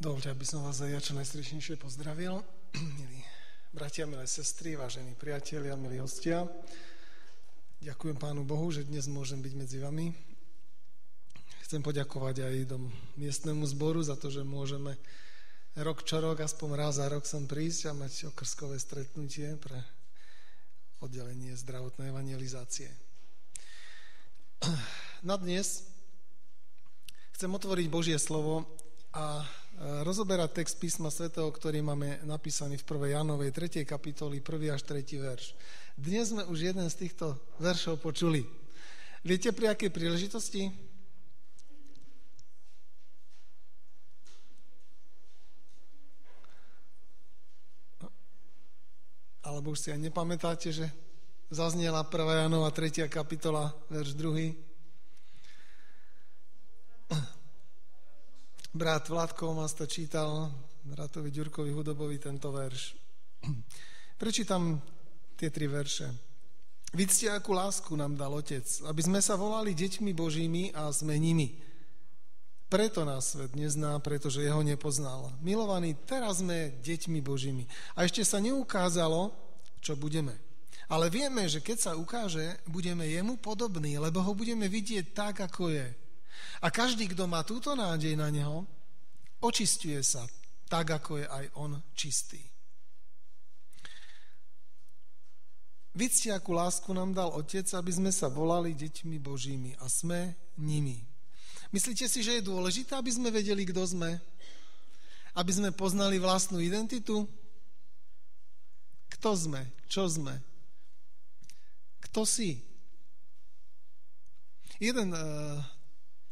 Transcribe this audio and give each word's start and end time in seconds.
Dovolte, 0.00 0.32
aby 0.32 0.48
som 0.48 0.64
vás 0.64 0.80
aj 0.80 0.96
ja 0.96 1.00
čo 1.04 1.12
najsrdečnejšie 1.12 1.76
pozdravil. 1.76 2.40
Milí 2.96 3.20
bratia, 3.68 4.08
milé 4.08 4.24
sestry, 4.24 4.72
vážení 4.72 5.12
priatelia, 5.12 5.76
milí 5.76 6.00
hostia. 6.00 6.48
Ďakujem 7.84 8.16
Pánu 8.16 8.40
Bohu, 8.48 8.72
že 8.72 8.88
dnes 8.88 9.04
môžem 9.12 9.44
byť 9.44 9.52
medzi 9.60 9.76
vami. 9.76 10.16
Chcem 11.68 11.84
poďakovať 11.84 12.48
aj 12.48 12.56
do 12.72 12.80
miestnemu 13.20 13.60
zboru 13.68 14.00
za 14.00 14.16
to, 14.16 14.32
že 14.32 14.40
môžeme 14.40 14.96
rok 15.76 16.00
čo 16.08 16.24
rok, 16.24 16.40
aspoň 16.40 16.80
raz 16.80 16.96
za 16.96 17.04
rok 17.04 17.28
sem 17.28 17.44
prísť 17.44 17.92
a 17.92 18.00
mať 18.00 18.32
okrskové 18.32 18.80
stretnutie 18.80 19.52
pre 19.60 19.84
oddelenie 21.04 21.52
zdravotnej 21.52 22.08
evangelizácie. 22.08 22.88
Na 25.28 25.36
dnes 25.36 25.84
chcem 27.36 27.52
otvoriť 27.52 27.86
Božie 27.92 28.16
slovo 28.16 28.64
a 29.12 29.44
rozoberať 29.78 30.60
text 30.60 30.76
písma 30.80 31.12
svätého, 31.12 31.46
ktorý 31.46 31.80
máme 31.84 32.24
napísaný 32.26 32.80
v 32.80 32.86
1. 33.06 33.16
Janovej 33.20 33.50
3. 33.54 33.86
kapitoli, 33.86 34.42
1. 34.42 34.76
až 34.76 34.82
3. 34.82 35.00
verš. 35.20 35.54
Dnes 35.94 36.32
sme 36.32 36.48
už 36.48 36.72
jeden 36.72 36.86
z 36.88 36.96
týchto 37.06 37.36
veršov 37.60 38.00
počuli. 38.00 38.44
Viete, 39.20 39.52
pri 39.52 39.72
akej 39.72 39.92
príležitosti? 39.92 40.72
Alebo 49.44 49.72
už 49.76 49.80
si 49.80 49.88
aj 49.92 50.00
nepamätáte, 50.00 50.72
že 50.72 50.88
zaznela 51.50 52.06
1. 52.06 52.48
Janova 52.48 52.70
3. 52.72 53.10
kapitola, 53.10 53.74
verš 53.90 54.14
2. 54.16 54.70
brat 58.70 59.08
Vládko 59.08 59.50
Omas 59.50 59.74
to 59.74 59.86
čítal, 59.86 60.50
bratovi 60.86 61.30
Ďurkovi 61.34 61.74
Hudobovi 61.74 62.22
tento 62.22 62.54
verš. 62.54 62.94
Prečítam 64.20 64.78
tie 65.34 65.50
tri 65.50 65.66
verše. 65.66 66.06
Vidzte, 66.90 67.30
akú 67.30 67.54
lásku 67.54 67.90
nám 67.94 68.18
dal 68.18 68.34
Otec, 68.34 68.66
aby 68.86 69.00
sme 69.02 69.22
sa 69.22 69.38
volali 69.38 69.74
deťmi 69.78 70.10
Božími 70.10 70.74
a 70.74 70.90
sme 70.90 71.18
nimi. 71.18 71.54
Preto 72.70 73.02
nás 73.02 73.34
svet 73.34 73.58
nezná, 73.58 73.98
pretože 73.98 74.42
jeho 74.42 74.62
nepoznal. 74.62 75.34
Milovaní, 75.42 75.94
teraz 76.06 76.38
sme 76.38 76.74
deťmi 76.82 77.18
Božími. 77.18 77.66
A 77.98 78.06
ešte 78.06 78.22
sa 78.22 78.38
neukázalo, 78.38 79.34
čo 79.82 79.98
budeme. 79.98 80.38
Ale 80.90 81.10
vieme, 81.10 81.46
že 81.46 81.62
keď 81.62 81.78
sa 81.78 81.92
ukáže, 81.98 82.58
budeme 82.66 83.06
jemu 83.06 83.38
podobní, 83.38 83.98
lebo 83.98 84.22
ho 84.22 84.34
budeme 84.34 84.66
vidieť 84.66 85.14
tak, 85.14 85.42
ako 85.42 85.70
je. 85.70 85.86
A 86.60 86.68
každý, 86.68 87.08
kto 87.10 87.24
má 87.24 87.40
túto 87.42 87.72
nádej 87.72 88.14
na 88.16 88.28
neho, 88.28 88.68
očistuje 89.40 89.98
sa 90.04 90.24
tak, 90.70 90.94
ako 90.94 91.18
je 91.18 91.26
aj 91.26 91.44
on 91.58 91.82
čistý. 91.98 92.38
Vidzte, 95.90 96.30
akú 96.30 96.54
lásku 96.54 96.86
nám 96.94 97.10
dal 97.10 97.34
Otec, 97.34 97.66
aby 97.74 97.90
sme 97.90 98.14
sa 98.14 98.30
volali 98.30 98.78
deťmi 98.78 99.18
Božími 99.18 99.74
a 99.82 99.90
sme 99.90 100.38
nimi. 100.54 101.02
Myslíte 101.74 102.06
si, 102.06 102.22
že 102.22 102.38
je 102.38 102.46
dôležité, 102.46 102.94
aby 102.94 103.10
sme 103.10 103.34
vedeli, 103.34 103.66
kto 103.66 103.82
sme? 103.82 104.22
Aby 105.34 105.50
sme 105.50 105.70
poznali 105.74 106.22
vlastnú 106.22 106.62
identitu? 106.62 107.26
Kto 109.18 109.34
sme? 109.34 109.66
Čo 109.90 110.06
sme? 110.06 110.38
Kto 112.06 112.22
si? 112.22 112.62
Jeden 114.78 115.10
uh, 115.10 115.58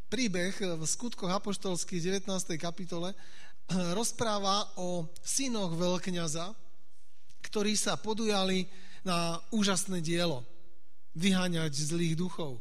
príbeh 0.09 0.81
v 0.81 0.83
skutkoch 0.89 1.29
apoštolských 1.29 2.25
19. 2.25 2.57
kapitole 2.57 3.13
rozpráva 3.93 4.65
o 4.81 5.05
synoch 5.21 5.77
veľkňaza, 5.77 6.57
ktorí 7.45 7.77
sa 7.77 8.01
podujali 8.01 8.65
na 9.05 9.37
úžasné 9.53 10.01
dielo 10.01 10.49
vyháňať 11.13 11.73
zlých 11.93 12.17
duchov. 12.17 12.57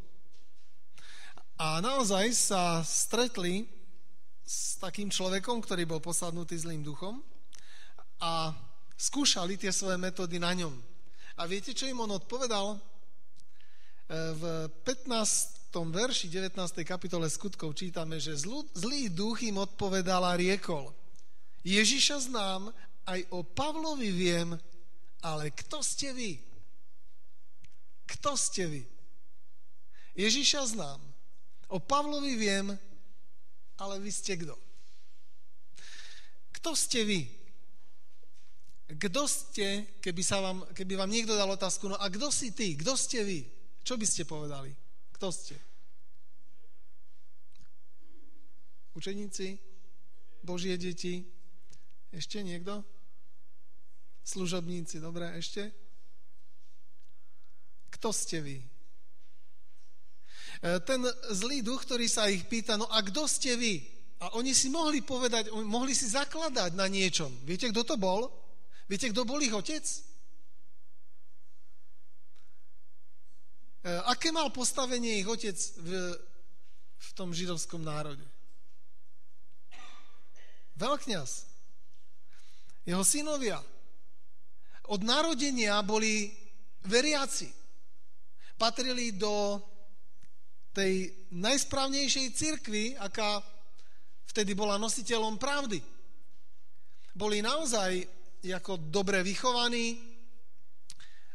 A 1.57 1.79
naozaj 1.79 2.35
sa 2.35 2.83
stretli 2.83 3.65
s 4.43 4.75
takým 4.77 5.07
človekom, 5.07 5.63
ktorý 5.63 5.87
bol 5.87 6.03
posadnutý 6.03 6.59
zlým 6.59 6.83
duchom 6.83 7.23
a 8.19 8.51
skúšali 8.99 9.55
tie 9.55 9.71
svoje 9.71 9.95
metódy 9.95 10.37
na 10.37 10.51
ňom. 10.51 10.75
A 11.39 11.47
viete, 11.47 11.71
čo 11.71 11.87
im 11.87 12.03
on 12.03 12.11
odpovedal? 12.11 12.75
E, 12.75 12.79
v 14.35 14.43
15 14.85 15.56
tom 15.56 15.56
verši 15.85 16.31
19. 16.33 16.57
kapitole 16.81 17.29
skutkov 17.29 17.77
čítame, 17.77 18.17
že 18.17 18.33
zlú, 18.33 18.65
zlý 18.73 19.13
duch 19.13 19.45
im 19.45 19.61
odpovedal 19.61 20.25
a 20.25 20.33
riekol. 20.33 20.89
Ježiša 21.61 22.31
znám, 22.31 22.73
aj 23.05 23.21
o 23.29 23.45
Pavlovi 23.45 24.09
viem, 24.09 24.57
ale 25.21 25.53
kto 25.53 25.83
ste 25.85 26.15
vy? 26.15 26.39
Kto 28.07 28.33
ste 28.39 28.63
vy? 28.65 28.81
Ježiša 30.17 30.73
znám, 30.73 31.01
o 31.67 31.77
Pavlovi 31.77 32.33
viem, 32.39 32.73
ale 33.77 34.01
vy 34.01 34.09
ste 34.09 34.39
kto? 34.39 34.55
Kto 36.57 36.73
ste 36.73 37.05
vy? 37.05 37.21
Kto 38.87 39.27
ste, 39.27 39.99
keby, 39.99 40.23
sa 40.23 40.39
vám, 40.39 40.63
keby 40.71 40.95
vám 40.95 41.11
niekto 41.11 41.35
dal 41.35 41.51
otázku, 41.51 41.91
no 41.91 41.99
a 41.99 42.07
kto 42.07 42.31
si 42.31 42.55
ty? 42.55 42.79
Kto 42.79 42.95
ste 42.95 43.21
vy? 43.27 43.43
Čo 43.83 43.99
by 43.99 44.05
ste 44.07 44.23
povedali? 44.23 44.71
Kto 45.11 45.27
ste? 45.27 45.66
Učeníci? 48.97 49.61
Božie 50.41 50.73
deti? 50.73 51.21
Ešte 52.09 52.41
niekto? 52.41 52.81
Služobníci, 54.25 54.97
dobre, 54.97 55.29
ešte? 55.37 55.69
Kto 57.93 58.09
ste 58.09 58.41
vy? 58.41 58.57
E, 58.57 58.65
ten 60.81 61.05
zlý 61.29 61.61
duch, 61.61 61.85
ktorý 61.85 62.09
sa 62.09 62.25
ich 62.25 62.49
pýta, 62.49 62.73
no 62.73 62.89
a 62.89 63.05
kto 63.05 63.29
ste 63.29 63.53
vy? 63.53 63.85
A 64.17 64.33
oni 64.33 64.57
si 64.57 64.73
mohli 64.73 65.05
povedať, 65.05 65.53
mohli 65.53 65.93
si 65.93 66.09
zakladať 66.09 66.73
na 66.73 66.89
niečom. 66.89 67.29
Viete, 67.45 67.69
kto 67.69 67.85
to 67.85 68.01
bol? 68.01 68.33
Viete, 68.89 69.13
kto 69.13 69.29
bol 69.29 69.37
ich 69.45 69.53
otec? 69.53 69.85
E, 73.85 73.93
aké 74.09 74.33
mal 74.33 74.49
postavenie 74.49 75.21
ich 75.21 75.29
otec 75.29 75.53
v, 75.85 76.17
v 76.97 77.09
tom 77.13 77.29
židovskom 77.29 77.85
národe? 77.85 78.25
Veľkňaz. 80.77 81.29
Jeho 82.87 83.03
synovia. 83.03 83.59
Od 84.87 85.01
narodenia 85.03 85.81
boli 85.83 86.31
veriaci. 86.87 87.51
Patrili 88.55 89.11
do 89.17 89.59
tej 90.71 91.09
najsprávnejšej 91.33 92.27
cirkvi, 92.31 92.95
aká 92.95 93.41
vtedy 94.29 94.53
bola 94.53 94.79
nositeľom 94.79 95.35
pravdy. 95.41 95.81
Boli 97.17 97.41
naozaj 97.41 98.05
ako 98.47 98.79
dobre 98.93 99.25
vychovaní, 99.25 100.17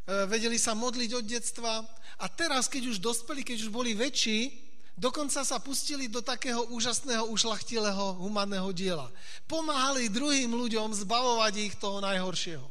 E, 0.02 0.26
vedeli 0.26 0.58
sa 0.58 0.74
modliť 0.74 1.10
od 1.14 1.24
detstva 1.24 1.78
a 2.18 2.26
teraz, 2.26 2.66
keď 2.66 2.90
už 2.90 2.98
dospeli, 2.98 3.46
keď 3.46 3.62
už 3.62 3.70
boli 3.70 3.94
väčší, 3.94 4.50
dokonca 4.96 5.44
sa 5.44 5.58
pustili 5.62 6.08
do 6.08 6.20
takého 6.24 6.68
úžasného, 6.72 7.28
ušlachtilého, 7.30 8.18
humanného 8.20 8.70
diela. 8.72 9.08
Pomáhali 9.46 10.12
druhým 10.12 10.52
ľuďom 10.52 10.92
zbavovať 10.94 11.54
ich 11.58 11.74
toho 11.76 12.00
najhoršieho. 12.00 12.66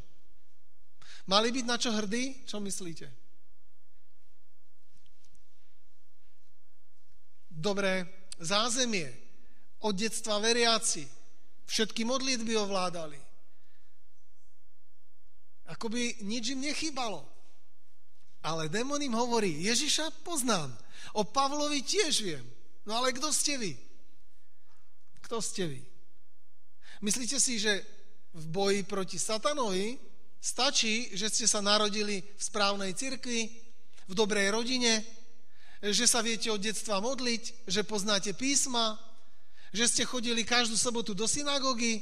Mali 1.29 1.53
byť 1.53 1.65
na 1.65 1.77
čo 1.77 1.93
hrdí? 1.93 2.43
Čo 2.49 2.57
myslíte? 2.59 3.07
Dobré 7.51 8.09
zázemie, 8.41 9.05
od 9.85 9.93
detstva 9.93 10.41
veriaci, 10.41 11.05
všetky 11.69 12.05
modlitby 12.05 12.57
ovládali 12.57 13.31
ako 15.72 15.87
by 15.87 16.28
nič 16.28 16.51
im 16.51 16.67
nechybalo. 16.67 17.23
Ale 18.41 18.70
démon 18.73 19.02
im 19.02 19.14
hovorí, 19.14 19.61
Ježiša 19.70 20.26
poznám, 20.26 20.73
o 21.14 21.22
Pavlovi 21.22 21.85
tiež 21.85 22.26
viem. 22.26 22.46
No 22.85 22.97
ale 22.97 23.14
kto 23.14 23.29
ste 23.29 23.58
vy? 23.61 23.78
Kto 25.29 25.38
ste 25.38 25.70
vy? 25.70 25.82
Myslíte 27.05 27.38
si, 27.38 27.61
že 27.61 27.85
v 28.34 28.46
boji 28.49 28.82
proti 28.85 29.22
satanovi 29.22 29.97
stačí, 30.41 31.14
že 31.14 31.29
ste 31.29 31.46
sa 31.46 31.61
narodili 31.61 32.22
v 32.22 32.41
správnej 32.41 32.97
cirkvi, 32.97 33.49
v 34.09 34.14
dobrej 34.14 34.49
rodine, 34.49 35.05
že 35.82 36.05
sa 36.09 36.22
viete 36.26 36.49
od 36.49 36.61
detstva 36.61 37.02
modliť, 37.02 37.70
že 37.70 37.85
poznáte 37.85 38.34
písma, 38.34 38.97
že 39.73 39.87
ste 39.87 40.03
chodili 40.05 40.46
každú 40.46 40.78
sobotu 40.78 41.14
do 41.14 41.26
synagógy? 41.26 42.02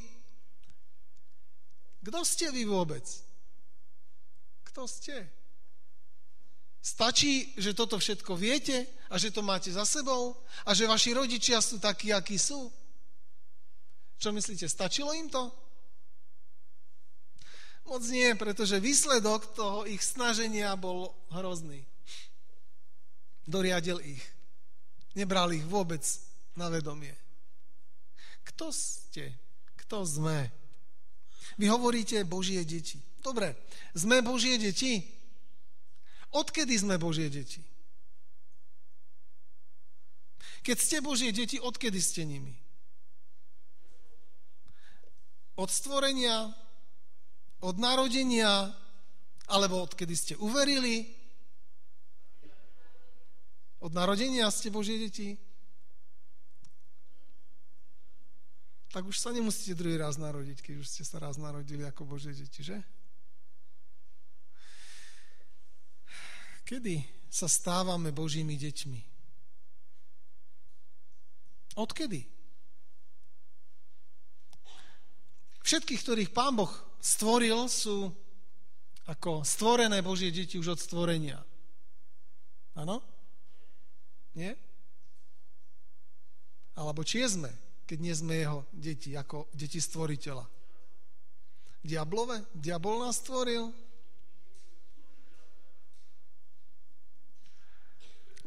Kto 2.03 2.24
ste 2.24 2.51
vy 2.51 2.63
vôbec? 2.63 3.03
Kto 4.68 4.88
ste? 4.88 5.38
Stačí, 6.79 7.51
že 7.59 7.75
toto 7.75 7.99
všetko 7.99 8.39
viete 8.39 8.87
a 9.11 9.19
že 9.19 9.35
to 9.35 9.43
máte 9.43 9.67
za 9.67 9.83
sebou 9.83 10.39
a 10.63 10.71
že 10.71 10.87
vaši 10.87 11.11
rodičia 11.11 11.59
sú 11.59 11.75
takí, 11.75 12.15
akí 12.15 12.39
sú? 12.39 12.71
Čo 14.19 14.31
myslíte, 14.31 14.67
stačilo 14.67 15.11
im 15.15 15.27
to? 15.27 15.51
Moc 17.89 18.03
nie, 18.13 18.31
pretože 18.37 18.77
výsledok 18.79 19.55
toho 19.57 19.83
ich 19.89 20.03
snaženia 20.05 20.77
bol 20.77 21.09
hrozný. 21.33 21.83
Doriadil 23.49 23.97
ich. 24.05 24.21
Nebral 25.17 25.49
ich 25.51 25.65
vôbec 25.65 26.05
na 26.53 26.69
vedomie. 26.69 27.17
Kto 28.45 28.69
ste? 28.69 29.33
Kto 29.83 30.05
sme? 30.05 30.53
Vy 31.57 31.65
hovoríte 31.67 32.21
Božie 32.29 32.61
deti. 32.61 33.01
Dobre, 33.19 33.57
sme 33.97 34.21
Božie 34.21 34.61
deti? 34.61 35.19
Odkedy 36.29 36.77
sme 36.77 37.01
Božie 37.01 37.29
deti? 37.29 37.65
Keď 40.61 40.77
ste 40.77 40.97
Božie 41.01 41.33
deti, 41.33 41.57
odkedy 41.57 41.97
ste 41.97 42.27
nimi? 42.27 42.53
Od 45.57 45.67
stvorenia, 45.71 46.53
od 47.65 47.75
narodenia, 47.81 48.69
alebo 49.49 49.81
odkedy 49.81 50.15
ste 50.15 50.33
uverili? 50.37 51.09
Od 53.81 53.91
narodenia 53.95 54.51
ste 54.53 54.69
Božie 54.69 54.99
deti? 54.99 55.39
Tak 58.89 59.05
už 59.05 59.17
sa 59.21 59.29
nemusíte 59.29 59.77
druhý 59.77 59.97
raz 59.97 60.17
narodiť, 60.17 60.65
keď 60.65 60.75
už 60.81 60.87
ste 60.89 61.03
sa 61.05 61.21
raz 61.21 61.37
narodili 61.37 61.85
ako 61.85 62.05
Božie 62.05 62.33
deti, 62.33 62.61
že? 62.65 62.77
Kedy 66.69 67.01
sa 67.33 67.50
stávame 67.50 68.13
Božími 68.13 68.54
deťmi? 68.54 69.01
Odkedy? 71.81 72.21
Všetkých, 75.66 76.01
ktorých 76.06 76.30
Pán 76.30 76.54
Boh 76.54 76.69
stvoril, 77.01 77.66
sú 77.66 78.13
ako 79.10 79.42
stvorené 79.42 80.06
Božie 80.06 80.30
deti 80.30 80.62
už 80.62 80.77
od 80.77 80.80
stvorenia. 80.86 81.42
Áno? 82.77 83.01
Nie? 84.38 84.54
Alebo 86.77 87.01
či 87.01 87.25
sme, 87.25 87.50
keď 87.89 87.98
nie 87.98 88.13
sme 88.13 88.45
jeho 88.45 88.69
deti, 88.69 89.18
ako 89.18 89.50
deti 89.57 89.81
stvoriteľa? 89.81 90.45
Diablové? 91.81 92.45
Diabol 92.54 93.01
nás 93.01 93.18
stvoril? 93.18 93.88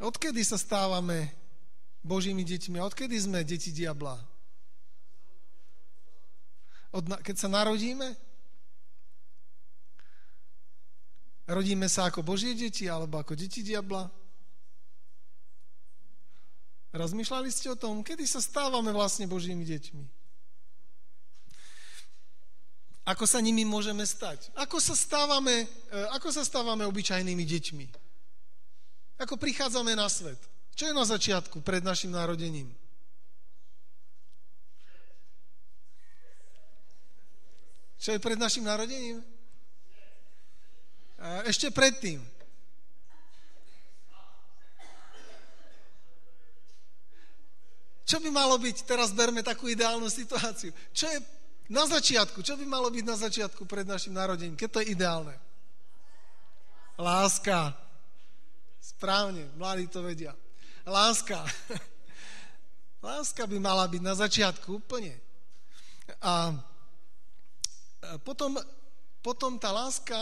Odkedy 0.01 0.45
sa 0.47 0.57
stávame 0.57 1.33
Božími 2.01 2.45
deťmi? 2.47 2.81
Odkedy 2.81 3.17
sme 3.19 3.45
deti 3.45 3.75
diabla? 3.75 4.33
od, 6.93 7.05
keď 7.25 7.37
sa 7.37 7.49
narodíme? 7.49 8.15
Rodíme 11.49 11.91
sa 11.91 12.09
ako 12.09 12.23
Božie 12.23 12.55
deti 12.55 12.87
alebo 12.87 13.19
ako 13.19 13.35
deti 13.35 13.65
diabla? 13.65 14.07
Rozmýšľali 16.93 17.49
ste 17.49 17.73
o 17.73 17.81
tom, 17.81 18.05
kedy 18.05 18.29
sa 18.29 18.45
stávame 18.45 18.93
vlastne 18.93 19.25
Božími 19.25 19.65
deťmi? 19.65 20.05
Ako 23.09 23.27
sa 23.27 23.43
nimi 23.43 23.67
môžeme 23.67 24.05
stať? 24.07 24.53
Ako 24.55 24.79
sa 24.79 24.95
stávame, 24.95 25.67
e, 25.67 25.99
ako 26.15 26.31
sa 26.31 26.47
stávame 26.47 26.87
obyčajnými 26.87 27.43
deťmi? 27.43 27.87
Ako 29.23 29.39
prichádzame 29.39 29.95
na 29.95 30.11
svet? 30.11 30.39
Čo 30.75 30.91
je 30.91 30.99
na 30.99 31.07
začiatku 31.07 31.63
pred 31.63 31.79
našim 31.79 32.11
narodením? 32.11 32.67
Čo 38.03 38.19
je 38.19 38.19
pred 38.19 38.35
našim 38.35 38.67
narodením? 38.67 39.23
Ešte 41.47 41.71
predtým. 41.71 42.19
Čo 48.03 48.19
by 48.19 48.29
malo 48.35 48.59
byť, 48.59 48.77
teraz 48.83 49.15
berme 49.15 49.47
takú 49.47 49.71
ideálnu 49.71 50.11
situáciu, 50.11 50.75
čo 50.91 51.07
je 51.07 51.23
na 51.71 51.87
začiatku, 51.87 52.43
čo 52.43 52.59
by 52.59 52.67
malo 52.67 52.91
byť 52.91 53.05
na 53.07 53.15
začiatku 53.15 53.71
pred 53.71 53.87
našim 53.87 54.13
narodením, 54.19 54.59
keď 54.59 54.69
to 54.69 54.79
je 54.83 54.99
ideálne? 54.99 55.39
Láska. 56.99 57.73
Správne, 58.97 59.49
mladí 59.59 59.87
to 59.91 60.03
vedia. 60.03 60.37
Láska. 60.87 61.43
Láska 63.03 63.47
by 63.51 63.59
mala 63.59 63.87
byť 63.91 64.03
na 64.03 64.15
začiatku 64.15 64.79
úplne. 64.79 65.19
A 66.23 66.55
potom, 68.23 68.55
potom 69.23 69.59
tá 69.59 69.75
láska 69.75 70.19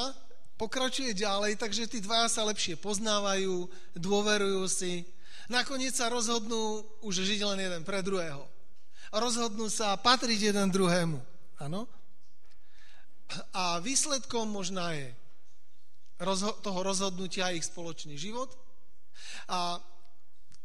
pokračuje 0.56 1.17
ďalej, 1.17 1.56
takže 1.56 1.88
tí 1.88 2.00
dvaja 2.00 2.28
sa 2.28 2.44
lepšie 2.49 2.76
poznávajú, 2.81 3.69
dôverujú 3.96 4.64
si. 4.69 5.05
Nakoniec 5.49 5.96
sa 5.96 6.12
rozhodnú 6.12 6.84
už 7.05 7.25
žiť 7.25 7.40
len 7.52 7.61
jeden 7.69 7.82
pre 7.84 8.00
druhého. 8.05 8.44
A 9.11 9.16
rozhodnú 9.20 9.66
sa 9.69 9.96
patriť 9.96 10.52
jeden 10.52 10.69
druhému. 10.73 11.19
Áno? 11.61 11.84
A 13.52 13.76
výsledkom 13.81 14.49
možná 14.49 14.96
je 14.96 15.12
toho 16.61 16.78
rozhodnutia 16.84 17.52
ich 17.56 17.64
spoločný 17.64 18.14
život. 18.20 18.52
A 19.49 19.81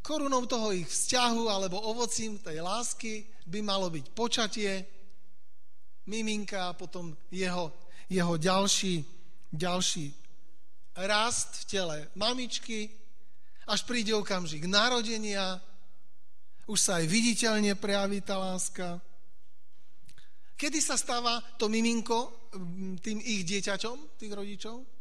korunou 0.04 0.46
toho 0.46 0.76
ich 0.76 0.86
vzťahu 0.86 1.50
alebo 1.50 1.82
ovocím 1.82 2.38
tej 2.38 2.62
lásky 2.62 3.26
by 3.48 3.60
malo 3.64 3.90
byť 3.90 4.06
počatie, 4.12 4.86
miminka 6.06 6.70
a 6.70 6.78
potom 6.78 7.18
jeho, 7.34 7.74
jeho 8.06 8.38
ďalší, 8.38 9.02
ďalší 9.50 10.14
rast 10.96 11.66
v 11.66 11.66
tele 11.66 11.98
mamičky, 12.14 12.94
až 13.66 13.82
príde 13.90 14.14
okamžik 14.14 14.70
narodenia, 14.70 15.58
už 16.70 16.80
sa 16.82 17.02
aj 17.02 17.06
viditeľne 17.10 17.74
prejaví 17.78 18.22
tá 18.22 18.38
láska. 18.38 19.02
Kedy 20.56 20.80
sa 20.80 20.96
stáva 20.96 21.42
to 21.58 21.68
miminko 21.68 22.50
tým 23.02 23.20
ich 23.20 23.44
dieťaťom, 23.44 24.18
tých 24.22 24.34
rodičov? 24.34 24.95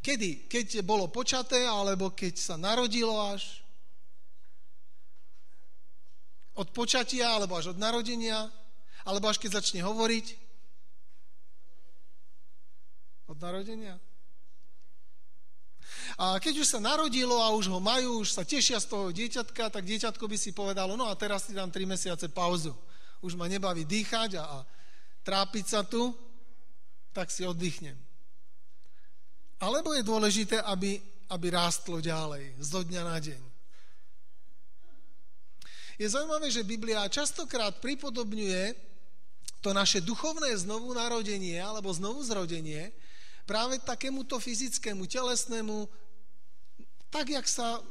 Kedy? 0.00 0.48
Keď 0.48 0.80
bolo 0.80 1.12
počaté, 1.12 1.68
alebo 1.68 2.12
keď 2.16 2.34
sa 2.40 2.56
narodilo 2.56 3.20
až? 3.20 3.60
Od 6.56 6.72
počatia, 6.72 7.36
alebo 7.36 7.56
až 7.56 7.76
od 7.76 7.78
narodenia? 7.80 8.48
Alebo 9.04 9.28
až 9.28 9.36
keď 9.36 9.60
začne 9.60 9.84
hovoriť? 9.84 10.26
Od 13.28 13.36
narodenia? 13.36 14.00
A 16.16 16.40
keď 16.40 16.64
už 16.64 16.68
sa 16.68 16.80
narodilo 16.80 17.40
a 17.40 17.52
už 17.52 17.68
ho 17.68 17.80
majú, 17.80 18.24
už 18.24 18.36
sa 18.36 18.42
tešia 18.44 18.80
z 18.80 18.88
toho 18.88 19.12
dieťatka, 19.12 19.68
tak 19.68 19.84
dieťatko 19.84 20.24
by 20.24 20.36
si 20.36 20.56
povedalo, 20.56 20.96
no 20.96 21.08
a 21.08 21.14
teraz 21.16 21.48
si 21.48 21.52
dám 21.52 21.68
3 21.68 21.84
mesiace 21.84 22.26
pauzu. 22.32 22.72
Už 23.20 23.36
ma 23.36 23.48
nebaví 23.48 23.84
dýchať 23.84 24.40
a, 24.40 24.44
a 24.44 24.56
trápiť 25.24 25.64
sa 25.68 25.80
tu, 25.84 26.16
tak 27.12 27.28
si 27.28 27.44
oddychnem. 27.44 27.96
Alebo 29.60 29.92
je 29.92 30.00
dôležité, 30.00 30.56
aby, 30.64 30.96
aby 31.28 31.46
rástlo 31.52 32.00
ďalej, 32.00 32.56
zo 32.58 32.80
dňa 32.80 33.02
na 33.04 33.18
deň. 33.20 33.42
Je 36.00 36.08
zaujímavé, 36.08 36.48
že 36.48 36.64
Biblia 36.64 37.04
častokrát 37.12 37.76
pripodobňuje 37.76 38.72
to 39.60 39.76
naše 39.76 40.00
duchovné 40.00 40.48
znovu 40.56 40.96
narodenie 40.96 41.60
alebo 41.60 41.92
znovu 41.92 42.24
zrodenie 42.24 42.88
práve 43.44 43.76
takémuto 43.84 44.40
fyzickému, 44.40 45.04
telesnému, 45.04 45.84
tak, 47.12 47.28
jak 47.28 47.44
sa 47.44 47.84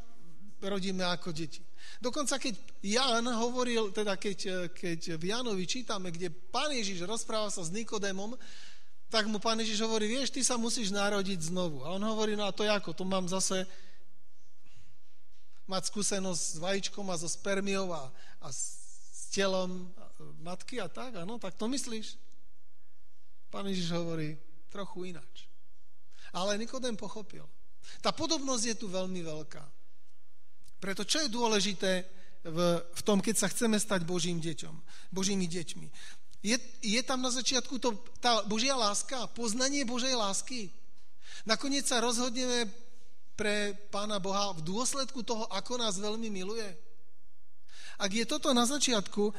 rodíme 0.65 1.05
ako 1.05 1.29
deti. 1.29 1.61
Dokonca 2.01 2.41
keď 2.41 2.55
Jan 2.81 3.27
hovoril, 3.27 3.91
teda 3.91 4.15
keď, 4.15 4.71
keď 4.71 5.19
v 5.19 5.23
Janovi 5.29 5.67
čítame, 5.67 6.09
kde 6.09 6.31
pán 6.31 6.71
Ježiš 6.71 7.03
rozpráva 7.03 7.51
sa 7.51 7.61
s 7.61 7.69
Nikodémom, 7.69 8.39
tak 9.09 9.25
mu 9.25 9.41
pán 9.41 9.57
Ježiš 9.57 9.81
hovorí, 9.81 10.05
vieš, 10.05 10.29
ty 10.29 10.45
sa 10.45 10.53
musíš 10.55 10.93
narodiť 10.93 11.49
znovu. 11.49 11.81
A 11.81 11.97
on 11.97 12.03
hovorí, 12.05 12.37
no 12.37 12.45
a 12.45 12.53
to 12.53 12.61
ako? 12.61 12.93
To 12.93 13.03
mám 13.03 13.25
zase 13.25 13.65
mať 15.65 15.89
skúsenosť 15.89 16.41
s 16.41 16.57
vajíčkom 16.61 17.05
a 17.09 17.17
so 17.17 17.29
spermiou 17.29 17.93
a, 17.93 18.09
a 18.41 18.47
s 18.49 19.33
telom 19.33 19.89
matky 20.41 20.81
a 20.81 20.89
tak, 20.89 21.21
áno, 21.21 21.37
tak 21.41 21.57
to 21.57 21.65
myslíš? 21.69 22.17
Pán 23.49 23.65
Ježiš 23.65 23.93
hovorí 23.97 24.37
trochu 24.69 25.13
ináč. 25.13 25.49
Ale 26.33 26.57
Nikodem 26.57 26.93
pochopil. 26.93 27.45
Tá 28.05 28.13
podobnosť 28.13 28.63
je 28.65 28.75
tu 28.77 28.87
veľmi 28.89 29.25
veľká. 29.25 29.65
Preto 30.77 31.01
čo 31.01 31.25
je 31.25 31.33
dôležité 31.33 32.05
v, 32.45 32.57
v 32.79 33.01
tom, 33.01 33.19
keď 33.19 33.35
sa 33.35 33.51
chceme 33.51 33.75
stať 33.75 34.05
Božím 34.05 34.39
deťom, 34.39 34.75
Božími 35.11 35.49
deťmi? 35.49 35.87
Je, 36.39 36.55
je 36.79 37.01
tam 37.03 37.19
na 37.19 37.31
začiatku 37.31 37.75
to, 37.83 37.99
tá 38.23 38.43
Božia 38.47 38.75
láska, 38.75 39.27
poznanie 39.35 39.83
Božej 39.83 40.15
lásky. 40.15 40.71
Nakoniec 41.43 41.87
sa 41.87 41.99
rozhodneme 41.99 42.71
pre 43.35 43.75
Pána 43.91 44.19
Boha 44.19 44.55
v 44.55 44.63
dôsledku 44.63 45.23
toho, 45.23 45.47
ako 45.51 45.79
nás 45.79 45.99
veľmi 45.99 46.31
miluje. 46.31 46.67
Ak 47.99 48.11
je 48.11 48.23
toto 48.23 48.55
na 48.55 48.63
začiatku, 48.63 49.35